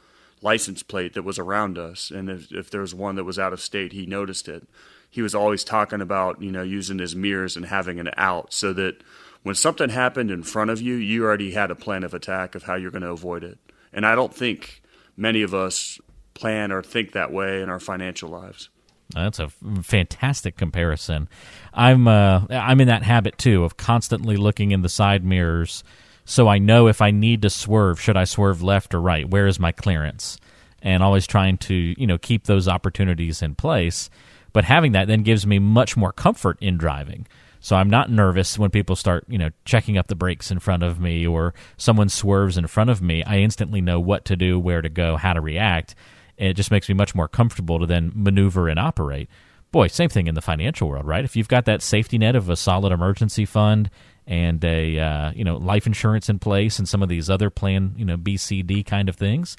license 0.43 0.83
plate 0.83 1.15
that 1.15 1.23
was 1.23 1.39
around 1.39 1.79
us. 1.79 2.11
And 2.11 2.29
if, 2.29 2.53
if 2.53 2.71
there 2.71 2.83
was 2.83 2.95
one 2.95 3.15
that 3.17 3.25
was 3.25 3.39
out 3.39 3.53
of 3.53 3.61
state, 3.61 3.93
he 3.93 4.05
noticed 4.05 4.49
it. 4.49 4.69
He 5.17 5.23
was 5.23 5.35
always 5.35 5.65
talking 5.65 6.01
about, 6.01 6.41
you 6.41 6.53
know, 6.53 6.63
using 6.63 7.01
his 7.01 7.17
mirrors 7.17 7.57
and 7.57 7.67
having 7.67 7.99
an 7.99 8.11
out 8.17 8.53
so 8.53 8.73
that 8.75 9.03
when 9.43 9.57
something 9.57 9.91
happened 9.91 10.31
in 10.31 10.45
front 10.45 10.71
of 10.71 10.81
you, 10.81 10.95
you 10.95 11.25
already 11.25 11.51
had 11.51 11.73
a 11.73 11.75
plan 11.75 12.05
of 12.05 12.15
attack 12.15 12.55
of 12.55 12.63
how 12.63 12.77
you're 12.77 12.93
going 12.93 13.03
to 13.03 13.11
avoid 13.11 13.43
it. 13.43 13.59
And 13.93 14.07
I 14.07 14.15
don't 14.15 14.33
think 14.33 14.83
many 15.17 15.43
of 15.43 15.55
us 15.55 16.01
plan 16.35 16.71
or 16.71 16.83
think 16.83 17.13
that 17.13 17.33
way 17.33 17.61
in 17.61 17.69
our 17.69 17.81
financial 17.81 18.29
lives. 18.29 18.69
That's 19.11 19.41
a 19.41 19.49
fantastic 19.83 20.57
comparison. 20.57 21.29
I'm 21.73 22.07
uh, 22.07 22.43
I'm 22.51 22.81
in 22.81 22.89
that 22.89 23.03
habit 23.03 23.39
too 23.39 23.65
of 23.65 23.77
constantly 23.77 24.37
looking 24.37 24.71
in 24.71 24.83
the 24.83 24.89
side 24.89 25.25
mirrors 25.25 25.83
so 26.29 26.49
I 26.49 26.59
know 26.59 26.89
if 26.89 27.01
I 27.01 27.13
need 27.13 27.43
to 27.43 27.51
swerve, 27.51 28.01
should 28.01 28.17
I 28.17 28.25
swerve 28.25 28.61
left 28.61 28.93
or 28.95 29.01
right? 29.01 29.31
Where 29.31 29.47
is 29.47 29.61
my 29.61 29.71
clearance? 29.71 30.39
And 30.83 31.03
always 31.03 31.25
trying 31.27 31.57
to, 31.59 31.75
you 31.75 32.07
know, 32.07 32.19
keep 32.19 32.45
those 32.45 32.67
opportunities 32.67 33.43
in 33.43 33.55
place. 33.55 34.11
But 34.57 34.65
having 34.65 34.93
that 34.93 35.07
then 35.07 35.23
gives 35.23 35.47
me 35.47 35.59
much 35.59 35.99
more 35.99 36.13
comfort 36.13 36.57
in 36.63 36.79
driving. 36.79 37.27
So 37.61 37.77
I'm 37.77 37.91
not 37.91 38.11
nervous 38.11 38.59
when 38.59 38.71
people 38.71 38.97
start, 38.97 39.27
you 39.29 39.37
know, 39.37 39.51
checking 39.67 39.99
up 39.99 40.07
the 40.07 40.15
brakes 40.15 40.51
in 40.51 40.61
front 40.61 40.83
of 40.83 40.99
me 40.99 41.27
or 41.27 41.53
someone 41.77 42.09
swerves 42.09 42.57
in 42.57 42.67
front 42.67 42.89
of 42.89 43.03
me. 43.03 43.23
I 43.23 43.41
instantly 43.41 43.83
know 43.83 44.01
what 44.01 44.25
to 44.25 44.35
do, 44.35 44.59
where 44.59 44.81
to 44.81 44.89
go, 44.89 45.19
how 45.19 45.35
to 45.35 45.43
react. 45.43 45.95
And 46.39 46.49
it 46.49 46.55
just 46.55 46.71
makes 46.71 46.89
me 46.89 46.95
much 46.95 47.15
more 47.15 47.29
comfortable 47.29 47.79
to 47.81 47.85
then 47.85 48.13
maneuver 48.15 48.67
and 48.71 48.79
operate. 48.79 49.29
Boy, 49.73 49.89
same 49.89 50.09
thing 50.09 50.27
in 50.27 50.35
the 50.35 50.41
financial 50.41 50.89
world, 50.89 51.05
right? 51.05 51.27
If 51.27 51.37
you've 51.37 51.49
got 51.49 51.67
that 51.67 51.83
safety 51.83 52.17
net 52.17 52.35
of 52.35 52.49
a 52.49 52.57
solid 52.57 52.93
emergency 52.93 53.45
fund 53.45 53.91
and 54.27 54.65
a 54.65 54.99
uh, 54.99 55.33
you 55.33 55.45
know 55.45 55.59
life 55.59 55.87
insurance 55.87 56.31
in 56.31 56.39
place 56.39 56.79
and 56.79 56.89
some 56.89 57.03
of 57.03 57.11
these 57.11 57.29
other 57.29 57.51
plan 57.51 57.93
you 57.99 58.07
know 58.07 58.17
BCD 58.17 58.87
kind 58.87 59.11
of 59.11 59.17
things, 59.17 59.55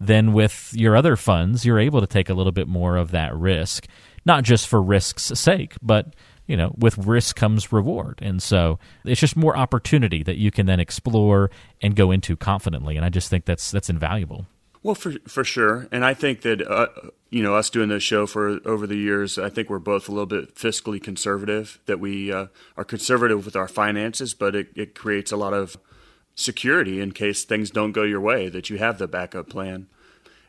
then 0.00 0.32
with 0.32 0.72
your 0.74 0.96
other 0.96 1.14
funds 1.14 1.64
you're 1.64 1.78
able 1.78 2.00
to 2.00 2.08
take 2.08 2.28
a 2.28 2.34
little 2.34 2.50
bit 2.50 2.66
more 2.66 2.96
of 2.96 3.12
that 3.12 3.32
risk, 3.36 3.86
not 4.24 4.44
just 4.44 4.68
for 4.68 4.82
risk's 4.82 5.24
sake, 5.38 5.74
but 5.82 6.14
you 6.46 6.56
know 6.56 6.74
with 6.78 6.98
risk 6.98 7.36
comes 7.36 7.72
reward, 7.72 8.18
and 8.22 8.42
so 8.42 8.78
it's 9.04 9.20
just 9.20 9.36
more 9.36 9.56
opportunity 9.56 10.22
that 10.22 10.36
you 10.36 10.50
can 10.50 10.66
then 10.66 10.80
explore 10.80 11.50
and 11.80 11.96
go 11.96 12.10
into 12.10 12.36
confidently, 12.36 12.96
and 12.96 13.04
I 13.04 13.08
just 13.08 13.30
think 13.30 13.44
that's 13.44 13.70
that's 13.70 13.90
invaluable. 13.90 14.46
Well, 14.82 14.94
for 14.94 15.12
for 15.28 15.44
sure, 15.44 15.88
and 15.92 16.04
I 16.04 16.14
think 16.14 16.40
that 16.40 16.66
uh, 16.66 16.88
you 17.28 17.42
know 17.42 17.54
us 17.54 17.68
doing 17.68 17.90
this 17.90 18.02
show 18.02 18.26
for 18.26 18.60
over 18.64 18.86
the 18.86 18.96
years, 18.96 19.38
I 19.38 19.50
think 19.50 19.68
we're 19.68 19.78
both 19.78 20.08
a 20.08 20.12
little 20.12 20.26
bit 20.26 20.54
fiscally 20.54 21.02
conservative. 21.02 21.78
That 21.84 22.00
we 22.00 22.32
uh, 22.32 22.46
are 22.78 22.84
conservative 22.84 23.44
with 23.44 23.56
our 23.56 23.68
finances, 23.68 24.32
but 24.32 24.56
it, 24.56 24.68
it 24.74 24.94
creates 24.94 25.32
a 25.32 25.36
lot 25.36 25.52
of 25.52 25.76
security 26.34 26.98
in 26.98 27.12
case 27.12 27.44
things 27.44 27.70
don't 27.70 27.92
go 27.92 28.04
your 28.04 28.20
way. 28.20 28.48
That 28.48 28.70
you 28.70 28.78
have 28.78 28.96
the 28.96 29.06
backup 29.06 29.50
plan, 29.50 29.86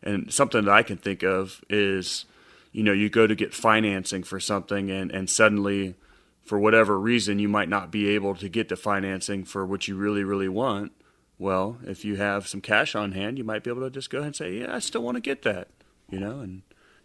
and 0.02 0.32
something 0.32 0.64
that 0.64 0.74
I 0.74 0.84
can 0.84 0.96
think 0.96 1.24
of 1.24 1.62
is, 1.70 2.24
you 2.72 2.84
know, 2.84 2.94
you 2.94 3.10
go 3.10 3.28
to 3.28 3.36
get 3.36 3.54
financing 3.54 4.24
for 4.24 4.40
something, 4.40 4.90
and 4.90 5.12
and 5.12 5.30
suddenly, 5.30 5.96
for 6.44 6.60
whatever 6.60 7.00
reason, 7.00 7.40
you 7.40 7.50
might 7.50 7.70
not 7.70 7.92
be 7.92 8.10
able 8.10 8.36
to 8.36 8.50
get 8.50 8.70
the 8.70 8.76
financing 8.76 9.44
for 9.44 9.66
what 9.66 9.88
you 9.88 9.96
really 9.96 10.24
really 10.24 10.50
want. 10.50 10.92
Well, 11.38 11.78
if 11.86 12.06
you 12.06 12.18
have 12.18 12.48
some 12.48 12.62
cash 12.62 12.96
on 12.96 13.14
hand, 13.14 13.38
you 13.38 13.44
might 13.44 13.64
be 13.64 13.72
able 13.72 13.82
to 13.82 13.90
just 13.90 14.10
go 14.10 14.20
ahead 14.20 14.28
and 14.28 14.36
say, 14.36 14.60
"Yeah, 14.60 14.76
I 14.76 14.80
still 14.80 15.04
want 15.04 15.16
to 15.16 15.22
get 15.22 15.42
that," 15.44 15.70
you 16.10 16.20
know, 16.20 16.40
and 16.40 16.62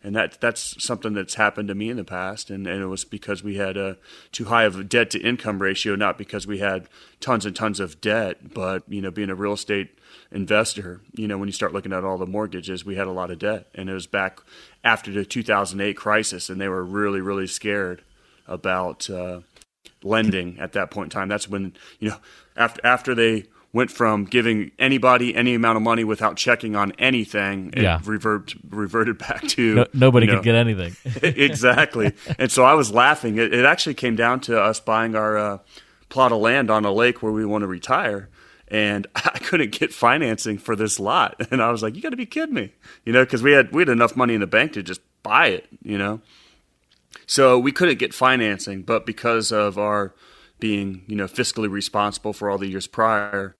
and 0.06 0.14
that 0.14 0.40
that's 0.40 0.80
something 0.82 1.14
that's 1.14 1.34
happened 1.34 1.66
to 1.66 1.74
me 1.74 1.90
in 1.90 1.96
the 1.96 2.04
past, 2.04 2.48
and, 2.48 2.64
and 2.68 2.80
it 2.80 2.86
was 2.86 3.04
because 3.04 3.42
we 3.42 3.56
had 3.56 3.76
a 3.76 3.98
too 4.30 4.44
high 4.44 4.62
of 4.62 4.78
a 4.78 4.84
debt 4.84 5.10
to 5.10 5.20
income 5.20 5.60
ratio, 5.60 5.96
not 5.96 6.16
because 6.16 6.46
we 6.46 6.58
had 6.58 6.88
tons 7.18 7.44
and 7.44 7.56
tons 7.56 7.80
of 7.80 8.00
debt, 8.00 8.54
but 8.54 8.84
you 8.86 9.02
know, 9.02 9.10
being 9.10 9.30
a 9.30 9.34
real 9.34 9.54
estate 9.54 9.98
investor, 10.30 11.00
you 11.16 11.26
know, 11.26 11.36
when 11.36 11.48
you 11.48 11.52
start 11.52 11.72
looking 11.72 11.92
at 11.92 12.04
all 12.04 12.18
the 12.18 12.24
mortgages, 12.24 12.84
we 12.84 12.94
had 12.94 13.08
a 13.08 13.12
lot 13.12 13.32
of 13.32 13.40
debt, 13.40 13.66
and 13.74 13.90
it 13.90 13.94
was 13.94 14.06
back 14.06 14.38
after 14.84 15.10
the 15.10 15.24
2008 15.24 15.96
crisis, 15.96 16.48
and 16.48 16.60
they 16.60 16.68
were 16.68 16.84
really 16.84 17.20
really 17.20 17.48
scared 17.48 18.04
about 18.46 19.10
uh, 19.10 19.40
lending 20.04 20.56
at 20.60 20.72
that 20.72 20.92
point 20.92 21.12
in 21.12 21.18
time. 21.18 21.26
That's 21.26 21.48
when 21.48 21.74
you 21.98 22.10
know 22.10 22.18
after 22.56 22.80
after 22.86 23.12
they 23.12 23.46
went 23.76 23.90
from 23.90 24.24
giving 24.24 24.72
anybody 24.78 25.34
any 25.34 25.54
amount 25.54 25.76
of 25.76 25.82
money 25.82 26.02
without 26.02 26.36
checking 26.36 26.74
on 26.74 26.92
anything. 26.98 27.70
It 27.74 27.82
Yeah. 27.82 28.00
revert, 28.04 28.54
reverted 28.70 29.18
back 29.18 29.42
to 29.48 29.74
No, 29.74 29.86
nobody 29.92 30.26
you 30.26 30.32
know, 30.32 30.38
could 30.38 30.44
get 30.44 30.54
anything. 30.54 30.96
exactly. 31.22 32.12
And 32.38 32.50
so 32.50 32.64
I 32.64 32.72
was 32.74 32.90
laughing. 32.90 33.36
It, 33.36 33.52
it 33.52 33.64
actually 33.66 33.94
came 33.94 34.16
down 34.16 34.40
to 34.40 34.58
us 34.60 34.80
buying 34.80 35.14
our 35.14 35.36
uh, 35.36 35.58
plot 36.08 36.32
of 36.32 36.38
land 36.38 36.70
on 36.70 36.84
a 36.86 36.90
lake 36.90 37.22
where 37.22 37.32
we 37.32 37.44
want 37.44 37.62
to 37.62 37.68
retire. 37.68 38.30
And 38.68 39.06
I 39.14 39.38
couldn't 39.40 39.72
get 39.72 39.92
financing 39.92 40.56
for 40.58 40.74
this 40.74 40.98
lot. 40.98 41.36
And 41.50 41.60
I 41.62 41.70
was 41.70 41.82
like, 41.82 41.94
you 41.94 42.00
got 42.02 42.10
to 42.10 42.16
be 42.16 42.26
kidding 42.26 42.54
me. 42.54 42.72
You 43.04 43.12
know, 43.12 43.24
because 43.24 43.42
we 43.42 43.52
had, 43.52 43.72
we 43.72 43.82
had 43.82 43.90
enough 43.90 44.16
money 44.16 44.32
in 44.34 44.40
the 44.40 44.46
bank 44.46 44.72
to 44.72 44.82
just 44.82 45.02
buy 45.22 45.48
it, 45.48 45.66
you 45.82 45.98
know. 45.98 46.20
So 47.26 47.58
we 47.58 47.72
couldn't 47.72 47.98
get 47.98 48.14
financing, 48.14 48.82
but 48.82 49.04
because 49.04 49.52
of 49.52 49.78
our 49.78 50.14
being, 50.58 51.02
you 51.06 51.16
know, 51.16 51.26
fiscally 51.26 51.70
responsible 51.70 52.32
for 52.32 52.48
all 52.50 52.56
the 52.58 52.68
years 52.68 52.86
prior, 52.86 53.56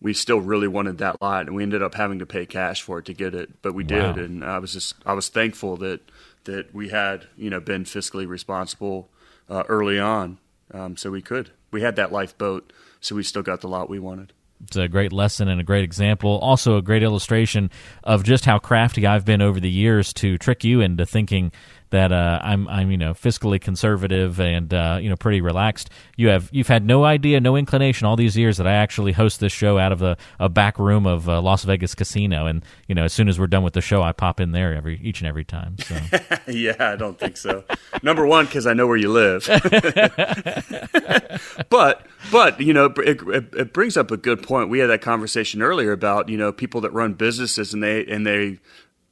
we 0.00 0.14
still 0.14 0.40
really 0.40 0.68
wanted 0.68 0.98
that 0.98 1.20
lot, 1.20 1.46
and 1.46 1.56
we 1.56 1.62
ended 1.62 1.82
up 1.82 1.94
having 1.94 2.18
to 2.20 2.26
pay 2.26 2.46
cash 2.46 2.82
for 2.82 2.98
it 2.98 3.04
to 3.06 3.14
get 3.14 3.34
it. 3.34 3.62
But 3.62 3.74
we 3.74 3.82
Wow. 3.84 4.12
did, 4.12 4.24
and 4.24 4.44
I 4.44 4.58
was 4.58 4.72
just 4.72 4.94
I 5.04 5.12
was 5.12 5.28
thankful 5.28 5.76
that 5.78 6.00
that 6.44 6.74
we 6.74 6.88
had, 6.88 7.26
you 7.36 7.50
know, 7.50 7.60
been 7.60 7.84
fiscally 7.84 8.26
responsible 8.26 9.08
uh, 9.50 9.64
early 9.68 9.98
on, 9.98 10.38
um, 10.72 10.96
so 10.96 11.10
we 11.10 11.20
could. 11.22 11.50
We 11.70 11.82
had 11.82 11.96
that 11.96 12.12
lifeboat, 12.12 12.72
so 13.00 13.14
we 13.16 13.22
still 13.22 13.42
got 13.42 13.60
the 13.60 13.68
lot 13.68 13.90
we 13.90 13.98
wanted. 13.98 14.32
It's 14.64 14.76
a 14.76 14.88
great 14.88 15.12
lesson 15.12 15.48
and 15.48 15.60
a 15.60 15.64
great 15.64 15.84
example. 15.84 16.38
Also, 16.38 16.76
a 16.76 16.82
great 16.82 17.02
illustration 17.04 17.70
of 18.02 18.24
just 18.24 18.44
how 18.44 18.58
crafty 18.58 19.06
I've 19.06 19.24
been 19.24 19.40
over 19.40 19.60
the 19.60 19.70
years 19.70 20.12
to 20.14 20.36
trick 20.36 20.64
you 20.64 20.80
into 20.80 21.06
thinking 21.06 21.52
that 21.90 22.12
uh, 22.12 22.40
I'm, 22.42 22.68
I'm, 22.68 22.90
you 22.90 22.96
know, 22.96 23.14
fiscally 23.14 23.60
conservative 23.60 24.40
and 24.40 24.72
uh, 24.72 24.98
you 25.00 25.08
know 25.08 25.16
pretty 25.16 25.40
relaxed. 25.40 25.90
You 26.16 26.28
have, 26.28 26.48
you've 26.52 26.68
had 26.68 26.84
no 26.84 27.04
idea, 27.04 27.40
no 27.40 27.56
inclination 27.56 28.06
all 28.06 28.16
these 28.16 28.36
years 28.36 28.56
that 28.58 28.66
I 28.66 28.72
actually 28.72 29.12
host 29.12 29.40
this 29.40 29.52
show 29.52 29.78
out 29.78 29.92
of 29.92 30.02
a, 30.02 30.16
a 30.38 30.48
back 30.48 30.78
room 30.78 31.06
of 31.06 31.28
uh, 31.28 31.40
Las 31.40 31.64
Vegas 31.64 31.94
casino, 31.94 32.46
and 32.46 32.64
you 32.86 32.94
know, 32.94 33.04
as 33.04 33.12
soon 33.12 33.28
as 33.28 33.38
we're 33.38 33.46
done 33.46 33.62
with 33.62 33.74
the 33.74 33.80
show, 33.80 34.02
I 34.02 34.12
pop 34.12 34.40
in 34.40 34.52
there 34.52 34.74
every 34.74 35.00
each 35.02 35.20
and 35.20 35.28
every 35.28 35.44
time. 35.44 35.76
So. 35.78 35.96
yeah, 36.48 36.76
I 36.78 36.96
don't 36.96 37.18
think 37.18 37.36
so. 37.36 37.64
Number 38.02 38.26
one, 38.26 38.46
because 38.46 38.66
I 38.66 38.74
know 38.74 38.86
where 38.86 38.96
you 38.96 39.10
live. 39.10 39.46
but 41.70 42.06
but 42.30 42.60
you 42.60 42.72
know, 42.72 42.86
it, 42.96 43.22
it, 43.22 43.54
it 43.54 43.72
brings 43.72 43.96
up 43.96 44.10
a 44.10 44.16
good 44.16 44.42
point. 44.42 44.68
We 44.68 44.80
had 44.80 44.90
that 44.90 45.00
conversation 45.00 45.62
earlier 45.62 45.92
about 45.92 46.28
you 46.28 46.36
know 46.36 46.52
people 46.52 46.80
that 46.82 46.92
run 46.92 47.14
businesses 47.14 47.72
and 47.72 47.82
they 47.82 48.04
and 48.06 48.26
they 48.26 48.58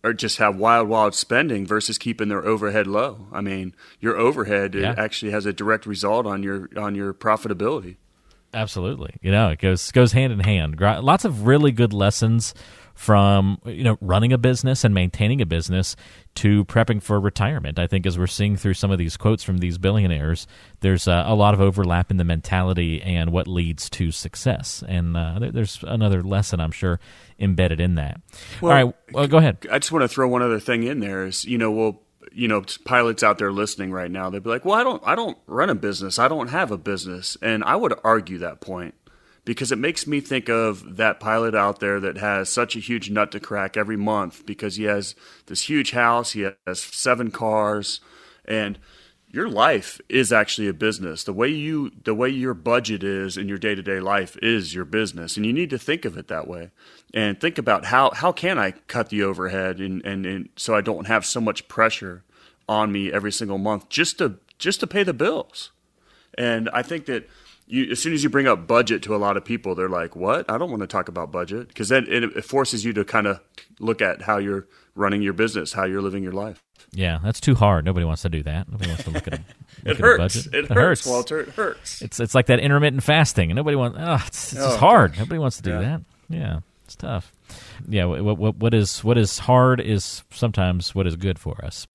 are 0.06 0.12
just 0.12 0.38
have 0.38 0.56
wild 0.56 0.88
wild 0.88 1.14
spending 1.14 1.66
versus 1.66 1.98
keeping 1.98 2.28
their 2.28 2.44
overhead 2.46 2.86
low. 2.86 3.26
I 3.32 3.40
mean, 3.40 3.74
your 4.00 4.16
overhead 4.16 4.74
Yeah. 4.74 4.92
it 4.92 4.98
actually 4.98 5.32
has 5.32 5.44
a 5.46 5.52
direct 5.52 5.84
result 5.86 6.26
on 6.26 6.42
your 6.42 6.68
on 6.76 6.94
your 6.94 7.12
profitability. 7.12 7.96
Absolutely. 8.54 9.14
You 9.20 9.32
know, 9.32 9.50
it 9.50 9.58
goes 9.58 9.90
goes 9.90 10.12
hand 10.12 10.32
in 10.32 10.40
hand. 10.40 10.80
Lots 10.80 11.24
of 11.24 11.46
really 11.46 11.72
good 11.72 11.92
lessons 11.92 12.54
from 12.96 13.60
you 13.66 13.84
know 13.84 13.98
running 14.00 14.32
a 14.32 14.38
business 14.38 14.82
and 14.82 14.94
maintaining 14.94 15.40
a 15.42 15.46
business 15.46 15.94
to 16.34 16.64
prepping 16.64 17.02
for 17.02 17.20
retirement. 17.20 17.78
I 17.78 17.86
think 17.86 18.06
as 18.06 18.18
we're 18.18 18.26
seeing 18.26 18.56
through 18.56 18.74
some 18.74 18.90
of 18.90 18.98
these 18.98 19.16
quotes 19.16 19.44
from 19.44 19.58
these 19.58 19.78
billionaires, 19.78 20.46
there's 20.80 21.06
uh, 21.06 21.24
a 21.26 21.34
lot 21.34 21.54
of 21.54 21.60
overlap 21.60 22.10
in 22.10 22.16
the 22.16 22.24
mentality 22.24 23.00
and 23.02 23.30
what 23.30 23.46
leads 23.46 23.88
to 23.90 24.10
success. 24.10 24.82
And 24.88 25.16
uh, 25.16 25.38
there, 25.38 25.52
there's 25.52 25.82
another 25.82 26.22
lesson 26.22 26.58
I'm 26.58 26.72
sure 26.72 26.98
embedded 27.38 27.80
in 27.80 27.96
that. 27.96 28.20
All 28.62 28.70
right, 28.70 28.92
well, 29.12 29.28
go 29.28 29.38
ahead. 29.38 29.58
I 29.70 29.78
just 29.78 29.92
want 29.92 30.02
to 30.02 30.08
throw 30.08 30.26
one 30.26 30.42
other 30.42 30.58
thing 30.58 30.82
in 30.82 31.00
there 31.00 31.26
is, 31.26 31.44
you 31.44 31.58
know, 31.58 31.70
well, 31.70 32.00
you 32.32 32.48
know, 32.48 32.64
pilots 32.84 33.22
out 33.22 33.38
there 33.38 33.52
listening 33.52 33.92
right 33.92 34.10
now, 34.10 34.30
they'd 34.30 34.42
be 34.42 34.50
like, 34.50 34.64
"Well, 34.64 34.74
I 34.74 34.82
don't 34.82 35.02
I 35.06 35.14
don't 35.14 35.38
run 35.46 35.70
a 35.70 35.74
business. 35.74 36.18
I 36.18 36.28
don't 36.28 36.48
have 36.48 36.70
a 36.70 36.76
business." 36.76 37.36
And 37.40 37.62
I 37.62 37.76
would 37.76 37.94
argue 38.04 38.38
that 38.38 38.60
point 38.60 38.94
because 39.46 39.72
it 39.72 39.78
makes 39.78 40.06
me 40.06 40.20
think 40.20 40.50
of 40.50 40.96
that 40.96 41.20
pilot 41.20 41.54
out 41.54 41.78
there 41.78 42.00
that 42.00 42.18
has 42.18 42.50
such 42.50 42.76
a 42.76 42.80
huge 42.80 43.08
nut 43.08 43.30
to 43.30 43.40
crack 43.40 43.76
every 43.76 43.96
month 43.96 44.44
because 44.44 44.74
he 44.76 44.84
has 44.84 45.14
this 45.46 45.70
huge 45.70 45.92
house, 45.92 46.32
he 46.32 46.50
has 46.66 46.80
seven 46.80 47.30
cars, 47.30 48.00
and 48.44 48.78
your 49.30 49.48
life 49.48 50.00
is 50.08 50.32
actually 50.32 50.66
a 50.66 50.74
business. 50.74 51.22
The 51.22 51.32
way 51.32 51.48
you 51.48 51.92
the 52.04 52.14
way 52.14 52.28
your 52.28 52.54
budget 52.54 53.04
is 53.04 53.36
in 53.36 53.48
your 53.48 53.58
day-to-day 53.58 54.00
life 54.00 54.36
is 54.42 54.74
your 54.74 54.84
business 54.84 55.36
and 55.36 55.46
you 55.46 55.52
need 55.52 55.70
to 55.70 55.78
think 55.78 56.04
of 56.04 56.16
it 56.16 56.28
that 56.28 56.48
way. 56.48 56.70
And 57.14 57.40
think 57.40 57.56
about 57.56 57.86
how 57.86 58.10
how 58.10 58.32
can 58.32 58.58
I 58.58 58.72
cut 58.72 59.10
the 59.10 59.22
overhead 59.22 59.78
and 59.78 60.04
and, 60.04 60.26
and 60.26 60.48
so 60.56 60.74
I 60.74 60.80
don't 60.80 61.06
have 61.06 61.24
so 61.24 61.40
much 61.40 61.68
pressure 61.68 62.24
on 62.68 62.90
me 62.90 63.12
every 63.12 63.32
single 63.32 63.58
month 63.58 63.88
just 63.88 64.18
to 64.18 64.38
just 64.58 64.80
to 64.80 64.86
pay 64.86 65.02
the 65.02 65.12
bills. 65.12 65.70
And 66.38 66.68
I 66.72 66.82
think 66.82 67.06
that 67.06 67.28
you, 67.66 67.90
as 67.90 68.00
soon 68.00 68.12
as 68.12 68.22
you 68.22 68.30
bring 68.30 68.46
up 68.46 68.66
budget 68.66 69.02
to 69.04 69.14
a 69.14 69.18
lot 69.18 69.36
of 69.36 69.44
people, 69.44 69.74
they're 69.74 69.88
like, 69.88 70.14
"What? 70.14 70.48
I 70.50 70.58
don't 70.58 70.70
want 70.70 70.80
to 70.82 70.86
talk 70.86 71.08
about 71.08 71.32
budget," 71.32 71.68
because 71.68 71.88
then 71.88 72.06
it, 72.08 72.22
it 72.24 72.44
forces 72.44 72.84
you 72.84 72.92
to 72.94 73.04
kind 73.04 73.26
of 73.26 73.40
look 73.80 74.00
at 74.02 74.22
how 74.22 74.38
you're 74.38 74.66
running 74.94 75.22
your 75.22 75.32
business, 75.32 75.72
how 75.72 75.84
you're 75.84 76.02
living 76.02 76.22
your 76.22 76.32
life. 76.32 76.62
Yeah, 76.92 77.18
that's 77.22 77.40
too 77.40 77.54
hard. 77.54 77.84
Nobody 77.84 78.06
wants 78.06 78.22
to 78.22 78.28
do 78.28 78.42
that. 78.44 78.70
Nobody 78.70 78.88
wants 78.90 79.04
to 79.04 79.10
look 79.10 79.26
at 79.26 79.34
a, 79.34 79.36
It 79.84 79.88
look 79.88 79.98
at 79.98 80.00
a 80.00 80.02
hurts. 80.02 80.46
It, 80.46 80.68
hurts, 80.70 81.06
Walter. 81.06 81.40
It 81.40 81.48
hurts. 81.50 82.00
It's 82.02 82.20
it's 82.20 82.34
like 82.34 82.46
that 82.46 82.60
intermittent 82.60 83.02
fasting, 83.02 83.50
and 83.50 83.56
nobody 83.56 83.76
wants. 83.76 83.98
Oh, 83.98 84.04
ah, 84.04 84.24
it's, 84.26 84.52
it's 84.52 84.62
just 84.62 84.76
Oh, 84.76 84.78
hard. 84.78 85.18
Nobody 85.18 85.38
wants 85.38 85.56
to 85.56 85.62
do 85.62 85.70
Yeah. 85.70 85.80
that. 85.80 86.00
Yeah, 86.28 86.58
it's 86.84 86.96
tough. 86.96 87.32
Yeah, 87.88 88.04
what, 88.06 88.38
what 88.38 88.56
what 88.56 88.74
is 88.74 89.02
what 89.04 89.18
is 89.18 89.38
hard 89.40 89.80
is 89.80 90.22
sometimes 90.30 90.94
what 90.94 91.06
is 91.06 91.16
good 91.16 91.38
for 91.38 91.64
us. 91.64 91.86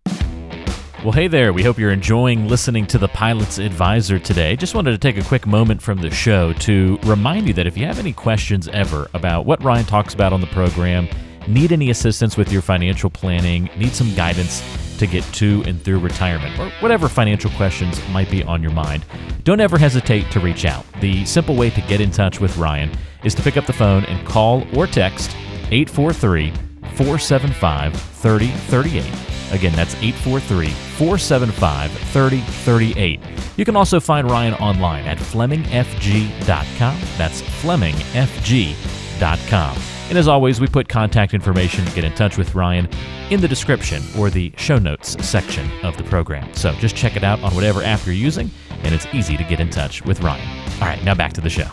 Well, 1.04 1.14
hey 1.14 1.28
there. 1.28 1.52
We 1.52 1.64
hope 1.64 1.80
you're 1.80 1.90
enjoying 1.90 2.48
listening 2.48 2.86
to 2.86 3.00
the 3.00 3.08
Pilot's 3.08 3.58
Advisor 3.58 4.20
today. 4.20 4.56
Just 4.56 4.76
wanted 4.76 4.92
to 4.92 5.00
take 5.00 5.18
a 5.18 5.28
quick 5.28 5.48
moment 5.48 5.82
from 5.82 5.98
the 5.98 6.12
show 6.12 6.54
to 6.54 7.00
remind 7.02 7.48
you 7.48 7.54
that 7.54 7.66
if 7.66 7.76
you 7.76 7.88
have 7.88 7.98
any 7.98 8.14
questions 8.14 8.68
ever 8.68 9.10
about 9.16 9.48
what 9.48 9.64
Ryan 9.64 9.86
talks 9.86 10.14
about 10.14 10.32
on 10.32 10.42
the 10.42 10.48
program, 10.48 11.08
need 11.48 11.72
any 11.72 11.90
assistance 11.90 12.38
with 12.38 12.52
your 12.52 12.62
financial 12.62 13.10
planning, 13.10 13.68
need 13.78 13.94
some 13.94 14.14
guidance 14.14 14.62
to 15.00 15.08
get 15.08 15.24
to 15.34 15.64
and 15.66 15.82
through 15.82 15.98
retirement, 15.98 16.60
or 16.60 16.70
whatever 16.82 17.10
financial 17.10 17.50
questions 17.52 18.00
might 18.10 18.30
be 18.30 18.44
on 18.44 18.62
your 18.62 18.72
mind, 18.72 19.04
don't 19.44 19.60
ever 19.60 19.80
hesitate 19.80 20.30
to 20.30 20.40
reach 20.40 20.66
out. 20.66 20.86
The 21.00 21.26
simple 21.26 21.56
way 21.56 21.72
to 21.72 21.82
get 21.82 22.00
in 22.00 22.12
touch 22.12 22.40
with 22.40 22.56
Ryan 22.58 22.92
is 23.24 23.34
to 23.34 23.42
pick 23.42 23.58
up 23.58 23.66
the 23.66 23.74
phone 23.74 24.06
and 24.06 24.24
call 24.28 24.68
or 24.78 24.86
text 24.86 25.36
843 25.72 26.52
475 26.94 28.00
3038. 28.00 29.41
Again, 29.52 29.74
that's 29.74 29.96
843 29.96 30.70
475 30.70 31.92
3038. 31.92 33.20
You 33.58 33.66
can 33.66 33.76
also 33.76 34.00
find 34.00 34.30
Ryan 34.30 34.54
online 34.56 35.06
at 35.06 35.18
FlemingFG.com. 35.18 36.98
That's 37.18 37.42
FlemingFG.com. 37.42 39.78
And 40.10 40.18
as 40.18 40.28
always, 40.28 40.60
we 40.60 40.68
put 40.68 40.90
contact 40.90 41.34
information 41.34 41.86
to 41.86 41.96
get 41.96 42.04
in 42.04 42.14
touch 42.16 42.38
with 42.38 42.54
Ryan 42.54 42.90
in 43.30 43.40
the 43.40 43.48
description 43.48 44.04
or 44.18 44.30
the 44.30 44.52
show 44.58 44.78
notes 44.78 45.16
section 45.26 45.70
of 45.86 45.96
the 45.96 46.04
program. 46.04 46.54
So 46.54 46.74
just 46.74 46.98
check 46.98 47.16
it 47.16 47.24
out 47.24 47.42
on 47.42 47.56
whatever 47.56 47.82
app 47.82 48.06
you're 48.06 48.14
using, 48.14 48.52
and 48.84 48.94
it's 48.94 49.06
easy 49.14 49.38
to 49.38 49.44
get 49.46 49.62
in 49.62 49.70
touch 49.70 50.04
with 50.04 50.20
Ryan. 50.22 50.46
All 50.82 50.88
right, 50.88 51.02
now 51.06 51.16
back 51.16 51.32
to 51.34 51.42
the 51.42 51.50
show. 51.50 51.70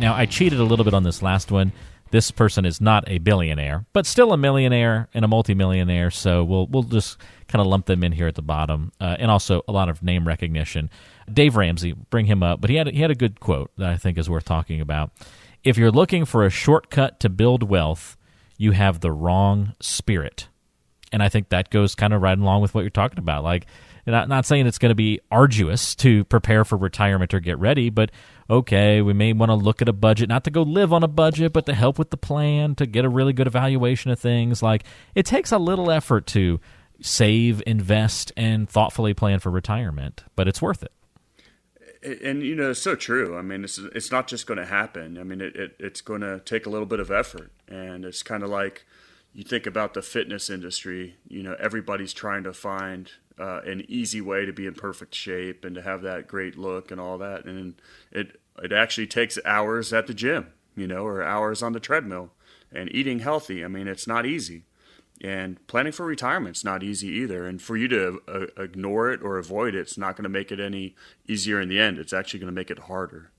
Now, 0.00 0.14
I 0.14 0.26
cheated 0.26 0.58
a 0.58 0.64
little 0.64 0.84
bit 0.84 0.94
on 0.94 1.04
this 1.04 1.22
last 1.22 1.52
one. 1.52 1.70
This 2.10 2.30
person 2.30 2.64
is 2.64 2.80
not 2.80 3.04
a 3.08 3.18
billionaire, 3.18 3.84
but 3.92 4.06
still 4.06 4.32
a 4.32 4.36
millionaire 4.36 5.08
and 5.12 5.24
a 5.24 5.28
multimillionaire. 5.28 6.10
So 6.10 6.44
we'll 6.44 6.66
we'll 6.66 6.84
just 6.84 7.18
kind 7.48 7.60
of 7.60 7.66
lump 7.66 7.86
them 7.86 8.04
in 8.04 8.12
here 8.12 8.26
at 8.26 8.34
the 8.34 8.42
bottom, 8.42 8.92
uh, 9.00 9.16
and 9.18 9.30
also 9.30 9.62
a 9.68 9.72
lot 9.72 9.88
of 9.88 10.02
name 10.02 10.26
recognition. 10.26 10.90
Dave 11.32 11.56
Ramsey, 11.56 11.92
bring 11.92 12.26
him 12.26 12.42
up, 12.42 12.60
but 12.60 12.70
he 12.70 12.76
had 12.76 12.88
he 12.88 13.00
had 13.00 13.10
a 13.10 13.16
good 13.16 13.40
quote 13.40 13.70
that 13.76 13.90
I 13.90 13.96
think 13.96 14.18
is 14.18 14.30
worth 14.30 14.44
talking 14.44 14.80
about. 14.80 15.10
If 15.64 15.76
you're 15.76 15.90
looking 15.90 16.24
for 16.24 16.44
a 16.44 16.50
shortcut 16.50 17.18
to 17.20 17.28
build 17.28 17.64
wealth, 17.64 18.16
you 18.56 18.72
have 18.72 19.00
the 19.00 19.10
wrong 19.10 19.74
spirit 19.80 20.48
and 21.12 21.22
I 21.22 21.28
think 21.28 21.48
that 21.48 21.70
goes 21.70 21.94
kind 21.94 22.12
of 22.12 22.22
right 22.22 22.38
along 22.38 22.62
with 22.62 22.74
what 22.74 22.82
you're 22.82 22.90
talking 22.90 23.18
about. 23.18 23.44
Like, 23.44 23.66
not 24.12 24.28
not 24.28 24.46
saying 24.46 24.66
it's 24.66 24.78
going 24.78 24.90
to 24.90 24.94
be 24.94 25.20
arduous 25.30 25.94
to 25.96 26.24
prepare 26.24 26.64
for 26.64 26.76
retirement 26.76 27.34
or 27.34 27.40
get 27.40 27.58
ready, 27.58 27.90
but 27.90 28.10
okay, 28.48 29.02
we 29.02 29.12
may 29.12 29.32
want 29.32 29.50
to 29.50 29.54
look 29.54 29.82
at 29.82 29.88
a 29.88 29.92
budget, 29.92 30.28
not 30.28 30.44
to 30.44 30.50
go 30.50 30.62
live 30.62 30.92
on 30.92 31.02
a 31.02 31.08
budget, 31.08 31.52
but 31.52 31.66
to 31.66 31.74
help 31.74 31.98
with 31.98 32.10
the 32.10 32.16
plan, 32.16 32.74
to 32.76 32.86
get 32.86 33.04
a 33.04 33.08
really 33.08 33.32
good 33.32 33.46
evaluation 33.48 34.10
of 34.10 34.18
things. 34.20 34.62
Like, 34.62 34.84
it 35.14 35.26
takes 35.26 35.50
a 35.50 35.58
little 35.58 35.90
effort 35.90 36.26
to 36.28 36.60
save, 37.00 37.62
invest, 37.66 38.32
and 38.36 38.68
thoughtfully 38.68 39.14
plan 39.14 39.40
for 39.40 39.50
retirement, 39.50 40.24
but 40.36 40.46
it's 40.48 40.62
worth 40.62 40.82
it. 40.82 40.92
and 42.22 42.42
you 42.42 42.54
know 42.54 42.70
it's 42.70 42.80
so 42.82 42.94
true 42.94 43.36
i 43.36 43.42
mean 43.42 43.64
it's, 43.64 43.78
it's 43.78 44.12
not 44.12 44.28
just 44.28 44.46
going 44.46 44.58
to 44.58 44.66
happen 44.66 45.18
i 45.18 45.24
mean 45.24 45.40
it, 45.40 45.56
it, 45.56 45.74
it's 45.80 46.00
going 46.00 46.20
to 46.20 46.38
take 46.40 46.64
a 46.66 46.70
little 46.70 46.86
bit 46.86 47.00
of 47.00 47.10
effort 47.10 47.50
and 47.66 48.04
it's 48.04 48.22
kind 48.22 48.44
of 48.44 48.50
like 48.50 48.86
you 49.36 49.44
think 49.44 49.66
about 49.66 49.94
the 49.94 50.02
fitness 50.02 50.48
industry 50.48 51.16
you 51.28 51.42
know 51.42 51.54
everybody's 51.60 52.12
trying 52.12 52.42
to 52.42 52.52
find 52.52 53.12
uh, 53.38 53.60
an 53.66 53.84
easy 53.86 54.20
way 54.20 54.46
to 54.46 54.52
be 54.52 54.66
in 54.66 54.74
perfect 54.74 55.14
shape 55.14 55.64
and 55.64 55.74
to 55.74 55.82
have 55.82 56.02
that 56.02 56.26
great 56.26 56.56
look 56.56 56.90
and 56.90 57.00
all 57.00 57.18
that 57.18 57.44
and 57.44 57.74
it 58.10 58.40
it 58.62 58.72
actually 58.72 59.06
takes 59.06 59.38
hours 59.44 59.92
at 59.92 60.06
the 60.06 60.14
gym 60.14 60.52
you 60.74 60.86
know 60.86 61.04
or 61.04 61.22
hours 61.22 61.62
on 61.62 61.72
the 61.72 61.80
treadmill 61.80 62.30
and 62.72 62.92
eating 62.94 63.18
healthy 63.18 63.64
i 63.64 63.68
mean 63.68 63.86
it's 63.86 64.06
not 64.06 64.24
easy 64.24 64.64
and 65.22 65.64
planning 65.66 65.92
for 65.92 66.04
retirement's 66.04 66.64
not 66.64 66.82
easy 66.82 67.08
either. 67.08 67.46
And 67.46 67.60
for 67.60 67.76
you 67.76 67.88
to 67.88 68.20
uh, 68.28 68.62
ignore 68.62 69.10
it 69.10 69.22
or 69.22 69.38
avoid 69.38 69.74
it, 69.74 69.80
it's 69.80 69.98
not 69.98 70.16
going 70.16 70.24
to 70.24 70.28
make 70.28 70.52
it 70.52 70.60
any 70.60 70.94
easier 71.26 71.60
in 71.60 71.68
the 71.68 71.80
end. 71.80 71.98
It's 71.98 72.12
actually 72.12 72.40
going 72.40 72.52
to 72.52 72.54
make 72.54 72.70
it 72.70 72.80
harder. 72.80 73.30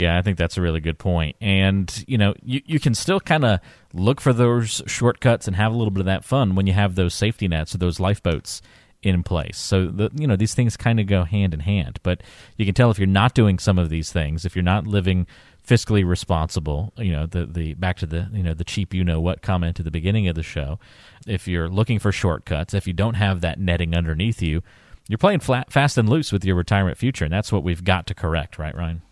Yeah, 0.00 0.16
I 0.16 0.22
think 0.22 0.38
that's 0.38 0.56
a 0.56 0.62
really 0.62 0.80
good 0.80 0.98
point. 0.98 1.36
And, 1.42 2.04
you 2.08 2.16
know, 2.16 2.34
you, 2.42 2.62
you 2.64 2.80
can 2.80 2.94
still 2.94 3.20
kind 3.20 3.44
of 3.44 3.60
look 3.92 4.20
for 4.20 4.32
those 4.32 4.82
shortcuts 4.86 5.46
and 5.46 5.54
have 5.56 5.72
a 5.72 5.76
little 5.76 5.90
bit 5.90 6.00
of 6.00 6.06
that 6.06 6.24
fun 6.24 6.54
when 6.54 6.66
you 6.66 6.72
have 6.72 6.94
those 6.94 7.14
safety 7.14 7.46
nets 7.48 7.74
or 7.74 7.78
those 7.78 8.00
lifeboats 8.00 8.62
in 9.02 9.22
place. 9.22 9.58
So 9.58 9.86
the 9.86 10.10
you 10.14 10.26
know 10.26 10.36
these 10.36 10.54
things 10.54 10.76
kind 10.76 11.00
of 11.00 11.06
go 11.06 11.24
hand 11.24 11.54
in 11.54 11.60
hand, 11.60 12.00
but 12.02 12.22
you 12.56 12.66
can 12.66 12.74
tell 12.74 12.90
if 12.90 12.98
you're 12.98 13.06
not 13.06 13.34
doing 13.34 13.58
some 13.58 13.78
of 13.78 13.88
these 13.88 14.12
things, 14.12 14.44
if 14.44 14.54
you're 14.54 14.62
not 14.62 14.86
living 14.86 15.26
fiscally 15.66 16.06
responsible, 16.06 16.92
you 16.96 17.12
know, 17.12 17.26
the 17.26 17.46
the 17.46 17.74
back 17.74 17.96
to 17.98 18.06
the 18.06 18.28
you 18.32 18.42
know 18.42 18.54
the 18.54 18.64
cheap 18.64 18.92
you 18.92 19.04
know 19.04 19.20
what 19.20 19.42
comment 19.42 19.78
at 19.78 19.84
the 19.84 19.90
beginning 19.90 20.28
of 20.28 20.34
the 20.34 20.42
show, 20.42 20.78
if 21.26 21.48
you're 21.48 21.68
looking 21.68 21.98
for 21.98 22.12
shortcuts, 22.12 22.74
if 22.74 22.86
you 22.86 22.92
don't 22.92 23.14
have 23.14 23.40
that 23.40 23.58
netting 23.58 23.94
underneath 23.94 24.42
you, 24.42 24.62
you're 25.08 25.18
playing 25.18 25.40
flat, 25.40 25.72
fast 25.72 25.96
and 25.96 26.08
loose 26.08 26.30
with 26.30 26.44
your 26.44 26.56
retirement 26.56 26.98
future, 26.98 27.24
and 27.24 27.32
that's 27.32 27.52
what 27.52 27.64
we've 27.64 27.84
got 27.84 28.06
to 28.06 28.14
correct, 28.14 28.58
right, 28.58 28.74
Ryan? 28.74 29.02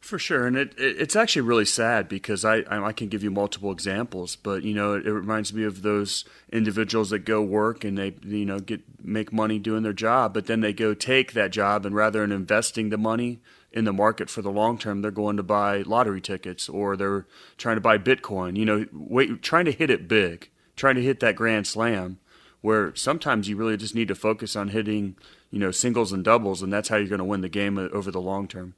For 0.00 0.18
sure, 0.18 0.46
and 0.46 0.56
it, 0.56 0.72
it, 0.78 0.96
it's 0.98 1.14
actually 1.14 1.42
really 1.42 1.66
sad 1.66 2.08
because 2.08 2.42
I 2.44 2.64
I 2.68 2.92
can 2.92 3.08
give 3.08 3.22
you 3.22 3.30
multiple 3.30 3.70
examples, 3.70 4.34
but 4.34 4.62
you 4.62 4.74
know 4.74 4.94
it, 4.94 5.06
it, 5.06 5.12
reminds 5.12 5.52
me 5.52 5.62
of 5.64 5.82
those 5.82 6.24
individuals 6.50 7.10
that 7.10 7.20
go 7.20 7.42
work 7.42 7.84
and 7.84 7.98
they 7.98 8.14
you 8.22 8.46
know 8.46 8.58
get 8.60 8.80
make 9.04 9.30
money 9.30 9.58
doing 9.58 9.82
their 9.82 9.92
job, 9.92 10.32
but 10.32 10.46
then 10.46 10.62
they 10.62 10.72
go 10.72 10.94
take 10.94 11.34
that 11.34 11.52
job 11.52 11.84
and 11.84 11.94
rather 11.94 12.20
than 12.20 12.32
investing 12.32 12.88
the 12.88 12.96
money 12.96 13.40
in 13.72 13.84
the 13.84 13.92
market 13.92 14.30
for 14.30 14.42
the 14.42 14.50
long 14.50 14.78
term, 14.78 15.02
they're 15.02 15.10
going 15.10 15.36
to 15.36 15.42
buy 15.42 15.82
lottery 15.82 16.20
tickets 16.20 16.68
or 16.68 16.96
they're 16.96 17.26
trying 17.56 17.76
to 17.76 17.80
buy 17.80 17.98
Bitcoin. 17.98 18.56
You 18.56 18.64
know, 18.64 18.86
wait, 18.92 19.42
trying 19.42 19.66
to 19.66 19.72
hit 19.72 19.90
it 19.90 20.08
big, 20.08 20.50
trying 20.76 20.96
to 20.96 21.02
hit 21.02 21.20
that 21.20 21.36
grand 21.36 21.66
slam, 21.66 22.18
where 22.62 22.94
sometimes 22.96 23.48
you 23.48 23.56
really 23.56 23.76
just 23.76 23.94
need 23.94 24.08
to 24.08 24.14
focus 24.14 24.56
on 24.56 24.68
hitting 24.68 25.16
you 25.50 25.58
know 25.58 25.70
singles 25.70 26.10
and 26.10 26.24
doubles, 26.24 26.62
and 26.62 26.72
that's 26.72 26.88
how 26.88 26.96
you're 26.96 27.06
going 27.06 27.18
to 27.18 27.24
win 27.24 27.42
the 27.42 27.48
game 27.48 27.78
over 27.78 28.10
the 28.10 28.20
long 28.20 28.48
term. 28.48 28.74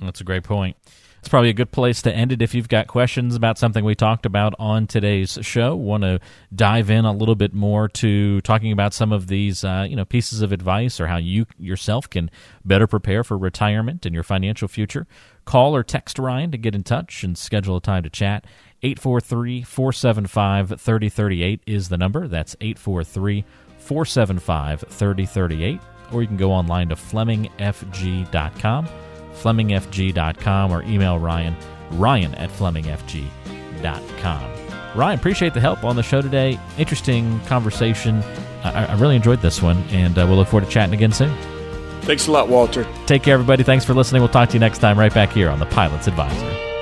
That's 0.00 0.20
a 0.20 0.24
great 0.24 0.44
point. 0.44 0.76
It's 1.20 1.28
probably 1.28 1.50
a 1.50 1.54
good 1.54 1.72
place 1.72 2.00
to 2.02 2.14
end 2.14 2.30
it 2.32 2.40
if 2.42 2.54
you've 2.54 2.68
got 2.68 2.86
questions 2.86 3.34
about 3.34 3.58
something 3.58 3.84
we 3.84 3.96
talked 3.96 4.24
about 4.24 4.54
on 4.58 4.86
today's 4.86 5.36
show. 5.42 5.74
Want 5.74 6.04
to 6.04 6.20
dive 6.54 6.90
in 6.90 7.04
a 7.04 7.12
little 7.12 7.34
bit 7.34 7.52
more 7.52 7.88
to 7.88 8.40
talking 8.42 8.70
about 8.70 8.94
some 8.94 9.12
of 9.12 9.26
these, 9.26 9.64
uh, 9.64 9.84
you 9.88 9.96
know, 9.96 10.04
pieces 10.04 10.42
of 10.42 10.52
advice 10.52 11.00
or 11.00 11.08
how 11.08 11.16
you 11.16 11.46
yourself 11.58 12.08
can 12.08 12.30
better 12.64 12.86
prepare 12.86 13.24
for 13.24 13.36
retirement 13.36 14.06
and 14.06 14.14
your 14.14 14.22
financial 14.22 14.68
future. 14.68 15.08
Call 15.44 15.74
or 15.74 15.82
text 15.82 16.20
Ryan 16.20 16.52
to 16.52 16.58
get 16.58 16.74
in 16.74 16.84
touch 16.84 17.24
and 17.24 17.36
schedule 17.36 17.76
a 17.76 17.80
time 17.80 18.04
to 18.04 18.10
chat. 18.10 18.44
843 18.82 19.64
475 19.64 20.80
3038 20.80 21.62
is 21.66 21.88
the 21.88 21.98
number. 21.98 22.28
That's 22.28 22.54
843 22.60 23.44
475 23.78 24.84
3038. 24.88 25.80
Or 26.12 26.22
you 26.22 26.28
can 26.28 26.36
go 26.36 26.52
online 26.52 26.90
to 26.90 26.94
FlemingFG.com 26.94 28.88
FlemingFG.com 29.42 30.70
or 30.70 30.82
email 30.82 31.18
Ryan, 31.18 31.56
Ryan 31.92 32.34
at 32.34 32.50
FlemingFG.com. 32.50 34.58
Ryan, 34.94 35.18
appreciate 35.18 35.54
the 35.54 35.60
help 35.60 35.84
on 35.84 35.96
the 35.96 36.02
show 36.02 36.20
today. 36.20 36.58
Interesting 36.76 37.40
conversation. 37.40 38.22
I, 38.64 38.86
I 38.86 38.94
really 38.94 39.16
enjoyed 39.16 39.40
this 39.40 39.62
one, 39.62 39.78
and 39.90 40.18
uh, 40.18 40.26
we'll 40.26 40.36
look 40.36 40.48
forward 40.48 40.66
to 40.66 40.72
chatting 40.72 40.94
again 40.94 41.12
soon. 41.12 41.36
Thanks 42.02 42.26
a 42.26 42.32
lot, 42.32 42.48
Walter. 42.48 42.86
Take 43.06 43.22
care, 43.22 43.34
everybody. 43.34 43.62
Thanks 43.62 43.84
for 43.84 43.94
listening. 43.94 44.22
We'll 44.22 44.30
talk 44.30 44.48
to 44.48 44.54
you 44.54 44.60
next 44.60 44.78
time 44.78 44.98
right 44.98 45.12
back 45.12 45.30
here 45.30 45.50
on 45.50 45.58
the 45.58 45.66
Pilot's 45.66 46.08
Advisor. 46.08 46.77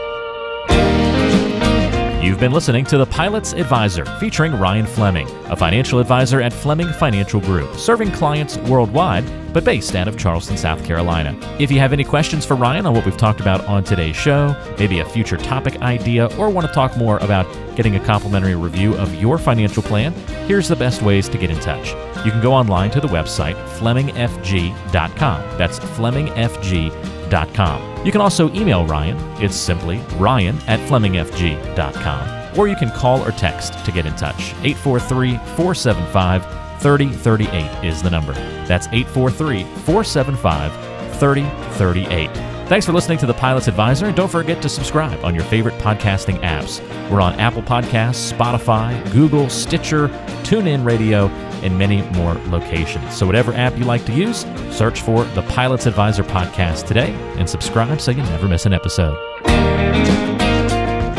You've 2.26 2.40
been 2.40 2.50
listening 2.50 2.84
to 2.86 2.98
The 2.98 3.06
Pilot's 3.06 3.52
Advisor, 3.52 4.04
featuring 4.18 4.58
Ryan 4.58 4.84
Fleming, 4.84 5.28
a 5.46 5.54
financial 5.54 6.00
advisor 6.00 6.42
at 6.42 6.52
Fleming 6.52 6.88
Financial 6.94 7.40
Group, 7.40 7.72
serving 7.76 8.10
clients 8.10 8.56
worldwide, 8.58 9.24
but 9.54 9.62
based 9.62 9.94
out 9.94 10.08
of 10.08 10.18
Charleston, 10.18 10.56
South 10.56 10.84
Carolina. 10.84 11.38
If 11.60 11.70
you 11.70 11.78
have 11.78 11.92
any 11.92 12.02
questions 12.02 12.44
for 12.44 12.56
Ryan 12.56 12.84
on 12.84 12.94
what 12.94 13.04
we've 13.04 13.16
talked 13.16 13.38
about 13.38 13.64
on 13.66 13.84
today's 13.84 14.16
show, 14.16 14.56
maybe 14.76 14.98
a 14.98 15.04
future 15.04 15.36
topic 15.36 15.80
idea, 15.82 16.26
or 16.36 16.50
want 16.50 16.66
to 16.66 16.74
talk 16.74 16.96
more 16.96 17.18
about 17.18 17.46
getting 17.76 17.94
a 17.94 18.04
complimentary 18.04 18.56
review 18.56 18.96
of 18.96 19.14
your 19.14 19.38
financial 19.38 19.84
plan, 19.84 20.12
here's 20.48 20.66
the 20.66 20.74
best 20.74 21.02
ways 21.02 21.28
to 21.28 21.38
get 21.38 21.50
in 21.50 21.60
touch. 21.60 21.90
You 22.24 22.32
can 22.32 22.42
go 22.42 22.52
online 22.52 22.90
to 22.90 23.00
the 23.00 23.06
website 23.06 23.54
FlemingFG.com. 23.78 25.58
That's 25.58 25.78
FlemingFG.com 25.78 27.15
FlemingFG.com. 27.26 28.06
You 28.06 28.12
can 28.12 28.20
also 28.20 28.52
email 28.52 28.86
Ryan. 28.86 29.16
It's 29.42 29.56
simply 29.56 29.98
ryan 30.16 30.56
at 30.66 30.80
FlemingFG.com. 30.88 32.58
Or 32.58 32.68
you 32.68 32.76
can 32.76 32.90
call 32.90 33.22
or 33.22 33.32
text 33.32 33.84
to 33.84 33.92
get 33.92 34.06
in 34.06 34.14
touch. 34.16 34.54
843 34.62 35.36
475 35.56 36.42
3038 36.80 37.84
is 37.84 38.02
the 38.02 38.10
number. 38.10 38.32
That's 38.66 38.86
843 38.88 39.64
475 39.84 40.72
3038. 41.18 42.30
Thanks 42.66 42.84
for 42.84 42.92
listening 42.92 43.18
to 43.18 43.26
The 43.26 43.34
Pilot's 43.34 43.68
Advisor, 43.68 44.06
and 44.06 44.16
don't 44.16 44.28
forget 44.28 44.60
to 44.62 44.68
subscribe 44.68 45.24
on 45.24 45.36
your 45.36 45.44
favorite 45.44 45.76
podcasting 45.76 46.40
apps. 46.40 46.80
We're 47.08 47.20
on 47.20 47.38
Apple 47.38 47.62
Podcasts, 47.62 48.32
Spotify, 48.32 49.00
Google, 49.12 49.48
Stitcher, 49.48 50.08
TuneIn 50.42 50.84
Radio, 50.84 51.28
and 51.62 51.78
many 51.78 52.02
more 52.12 52.34
locations. 52.46 53.16
So, 53.16 53.26
whatever 53.26 53.52
app 53.54 53.76
you 53.78 53.84
like 53.84 54.04
to 54.06 54.12
use, 54.12 54.46
search 54.70 55.00
for 55.00 55.24
the 55.24 55.42
Pilot's 55.42 55.86
Advisor 55.86 56.24
podcast 56.24 56.86
today 56.86 57.12
and 57.36 57.48
subscribe 57.48 58.00
so 58.00 58.10
you 58.10 58.22
never 58.22 58.48
miss 58.48 58.66
an 58.66 58.72
episode. 58.72 59.16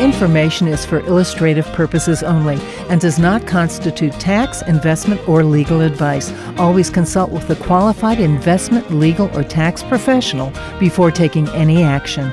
Information 0.00 0.68
is 0.68 0.86
for 0.86 1.00
illustrative 1.00 1.66
purposes 1.72 2.22
only 2.22 2.56
and 2.88 3.00
does 3.00 3.18
not 3.18 3.46
constitute 3.48 4.12
tax, 4.14 4.62
investment, 4.62 5.28
or 5.28 5.42
legal 5.42 5.80
advice. 5.80 6.32
Always 6.56 6.88
consult 6.88 7.30
with 7.30 7.50
a 7.50 7.56
qualified 7.56 8.20
investment, 8.20 8.90
legal, 8.92 9.28
or 9.36 9.42
tax 9.42 9.82
professional 9.82 10.52
before 10.78 11.10
taking 11.10 11.48
any 11.48 11.82
action. 11.82 12.32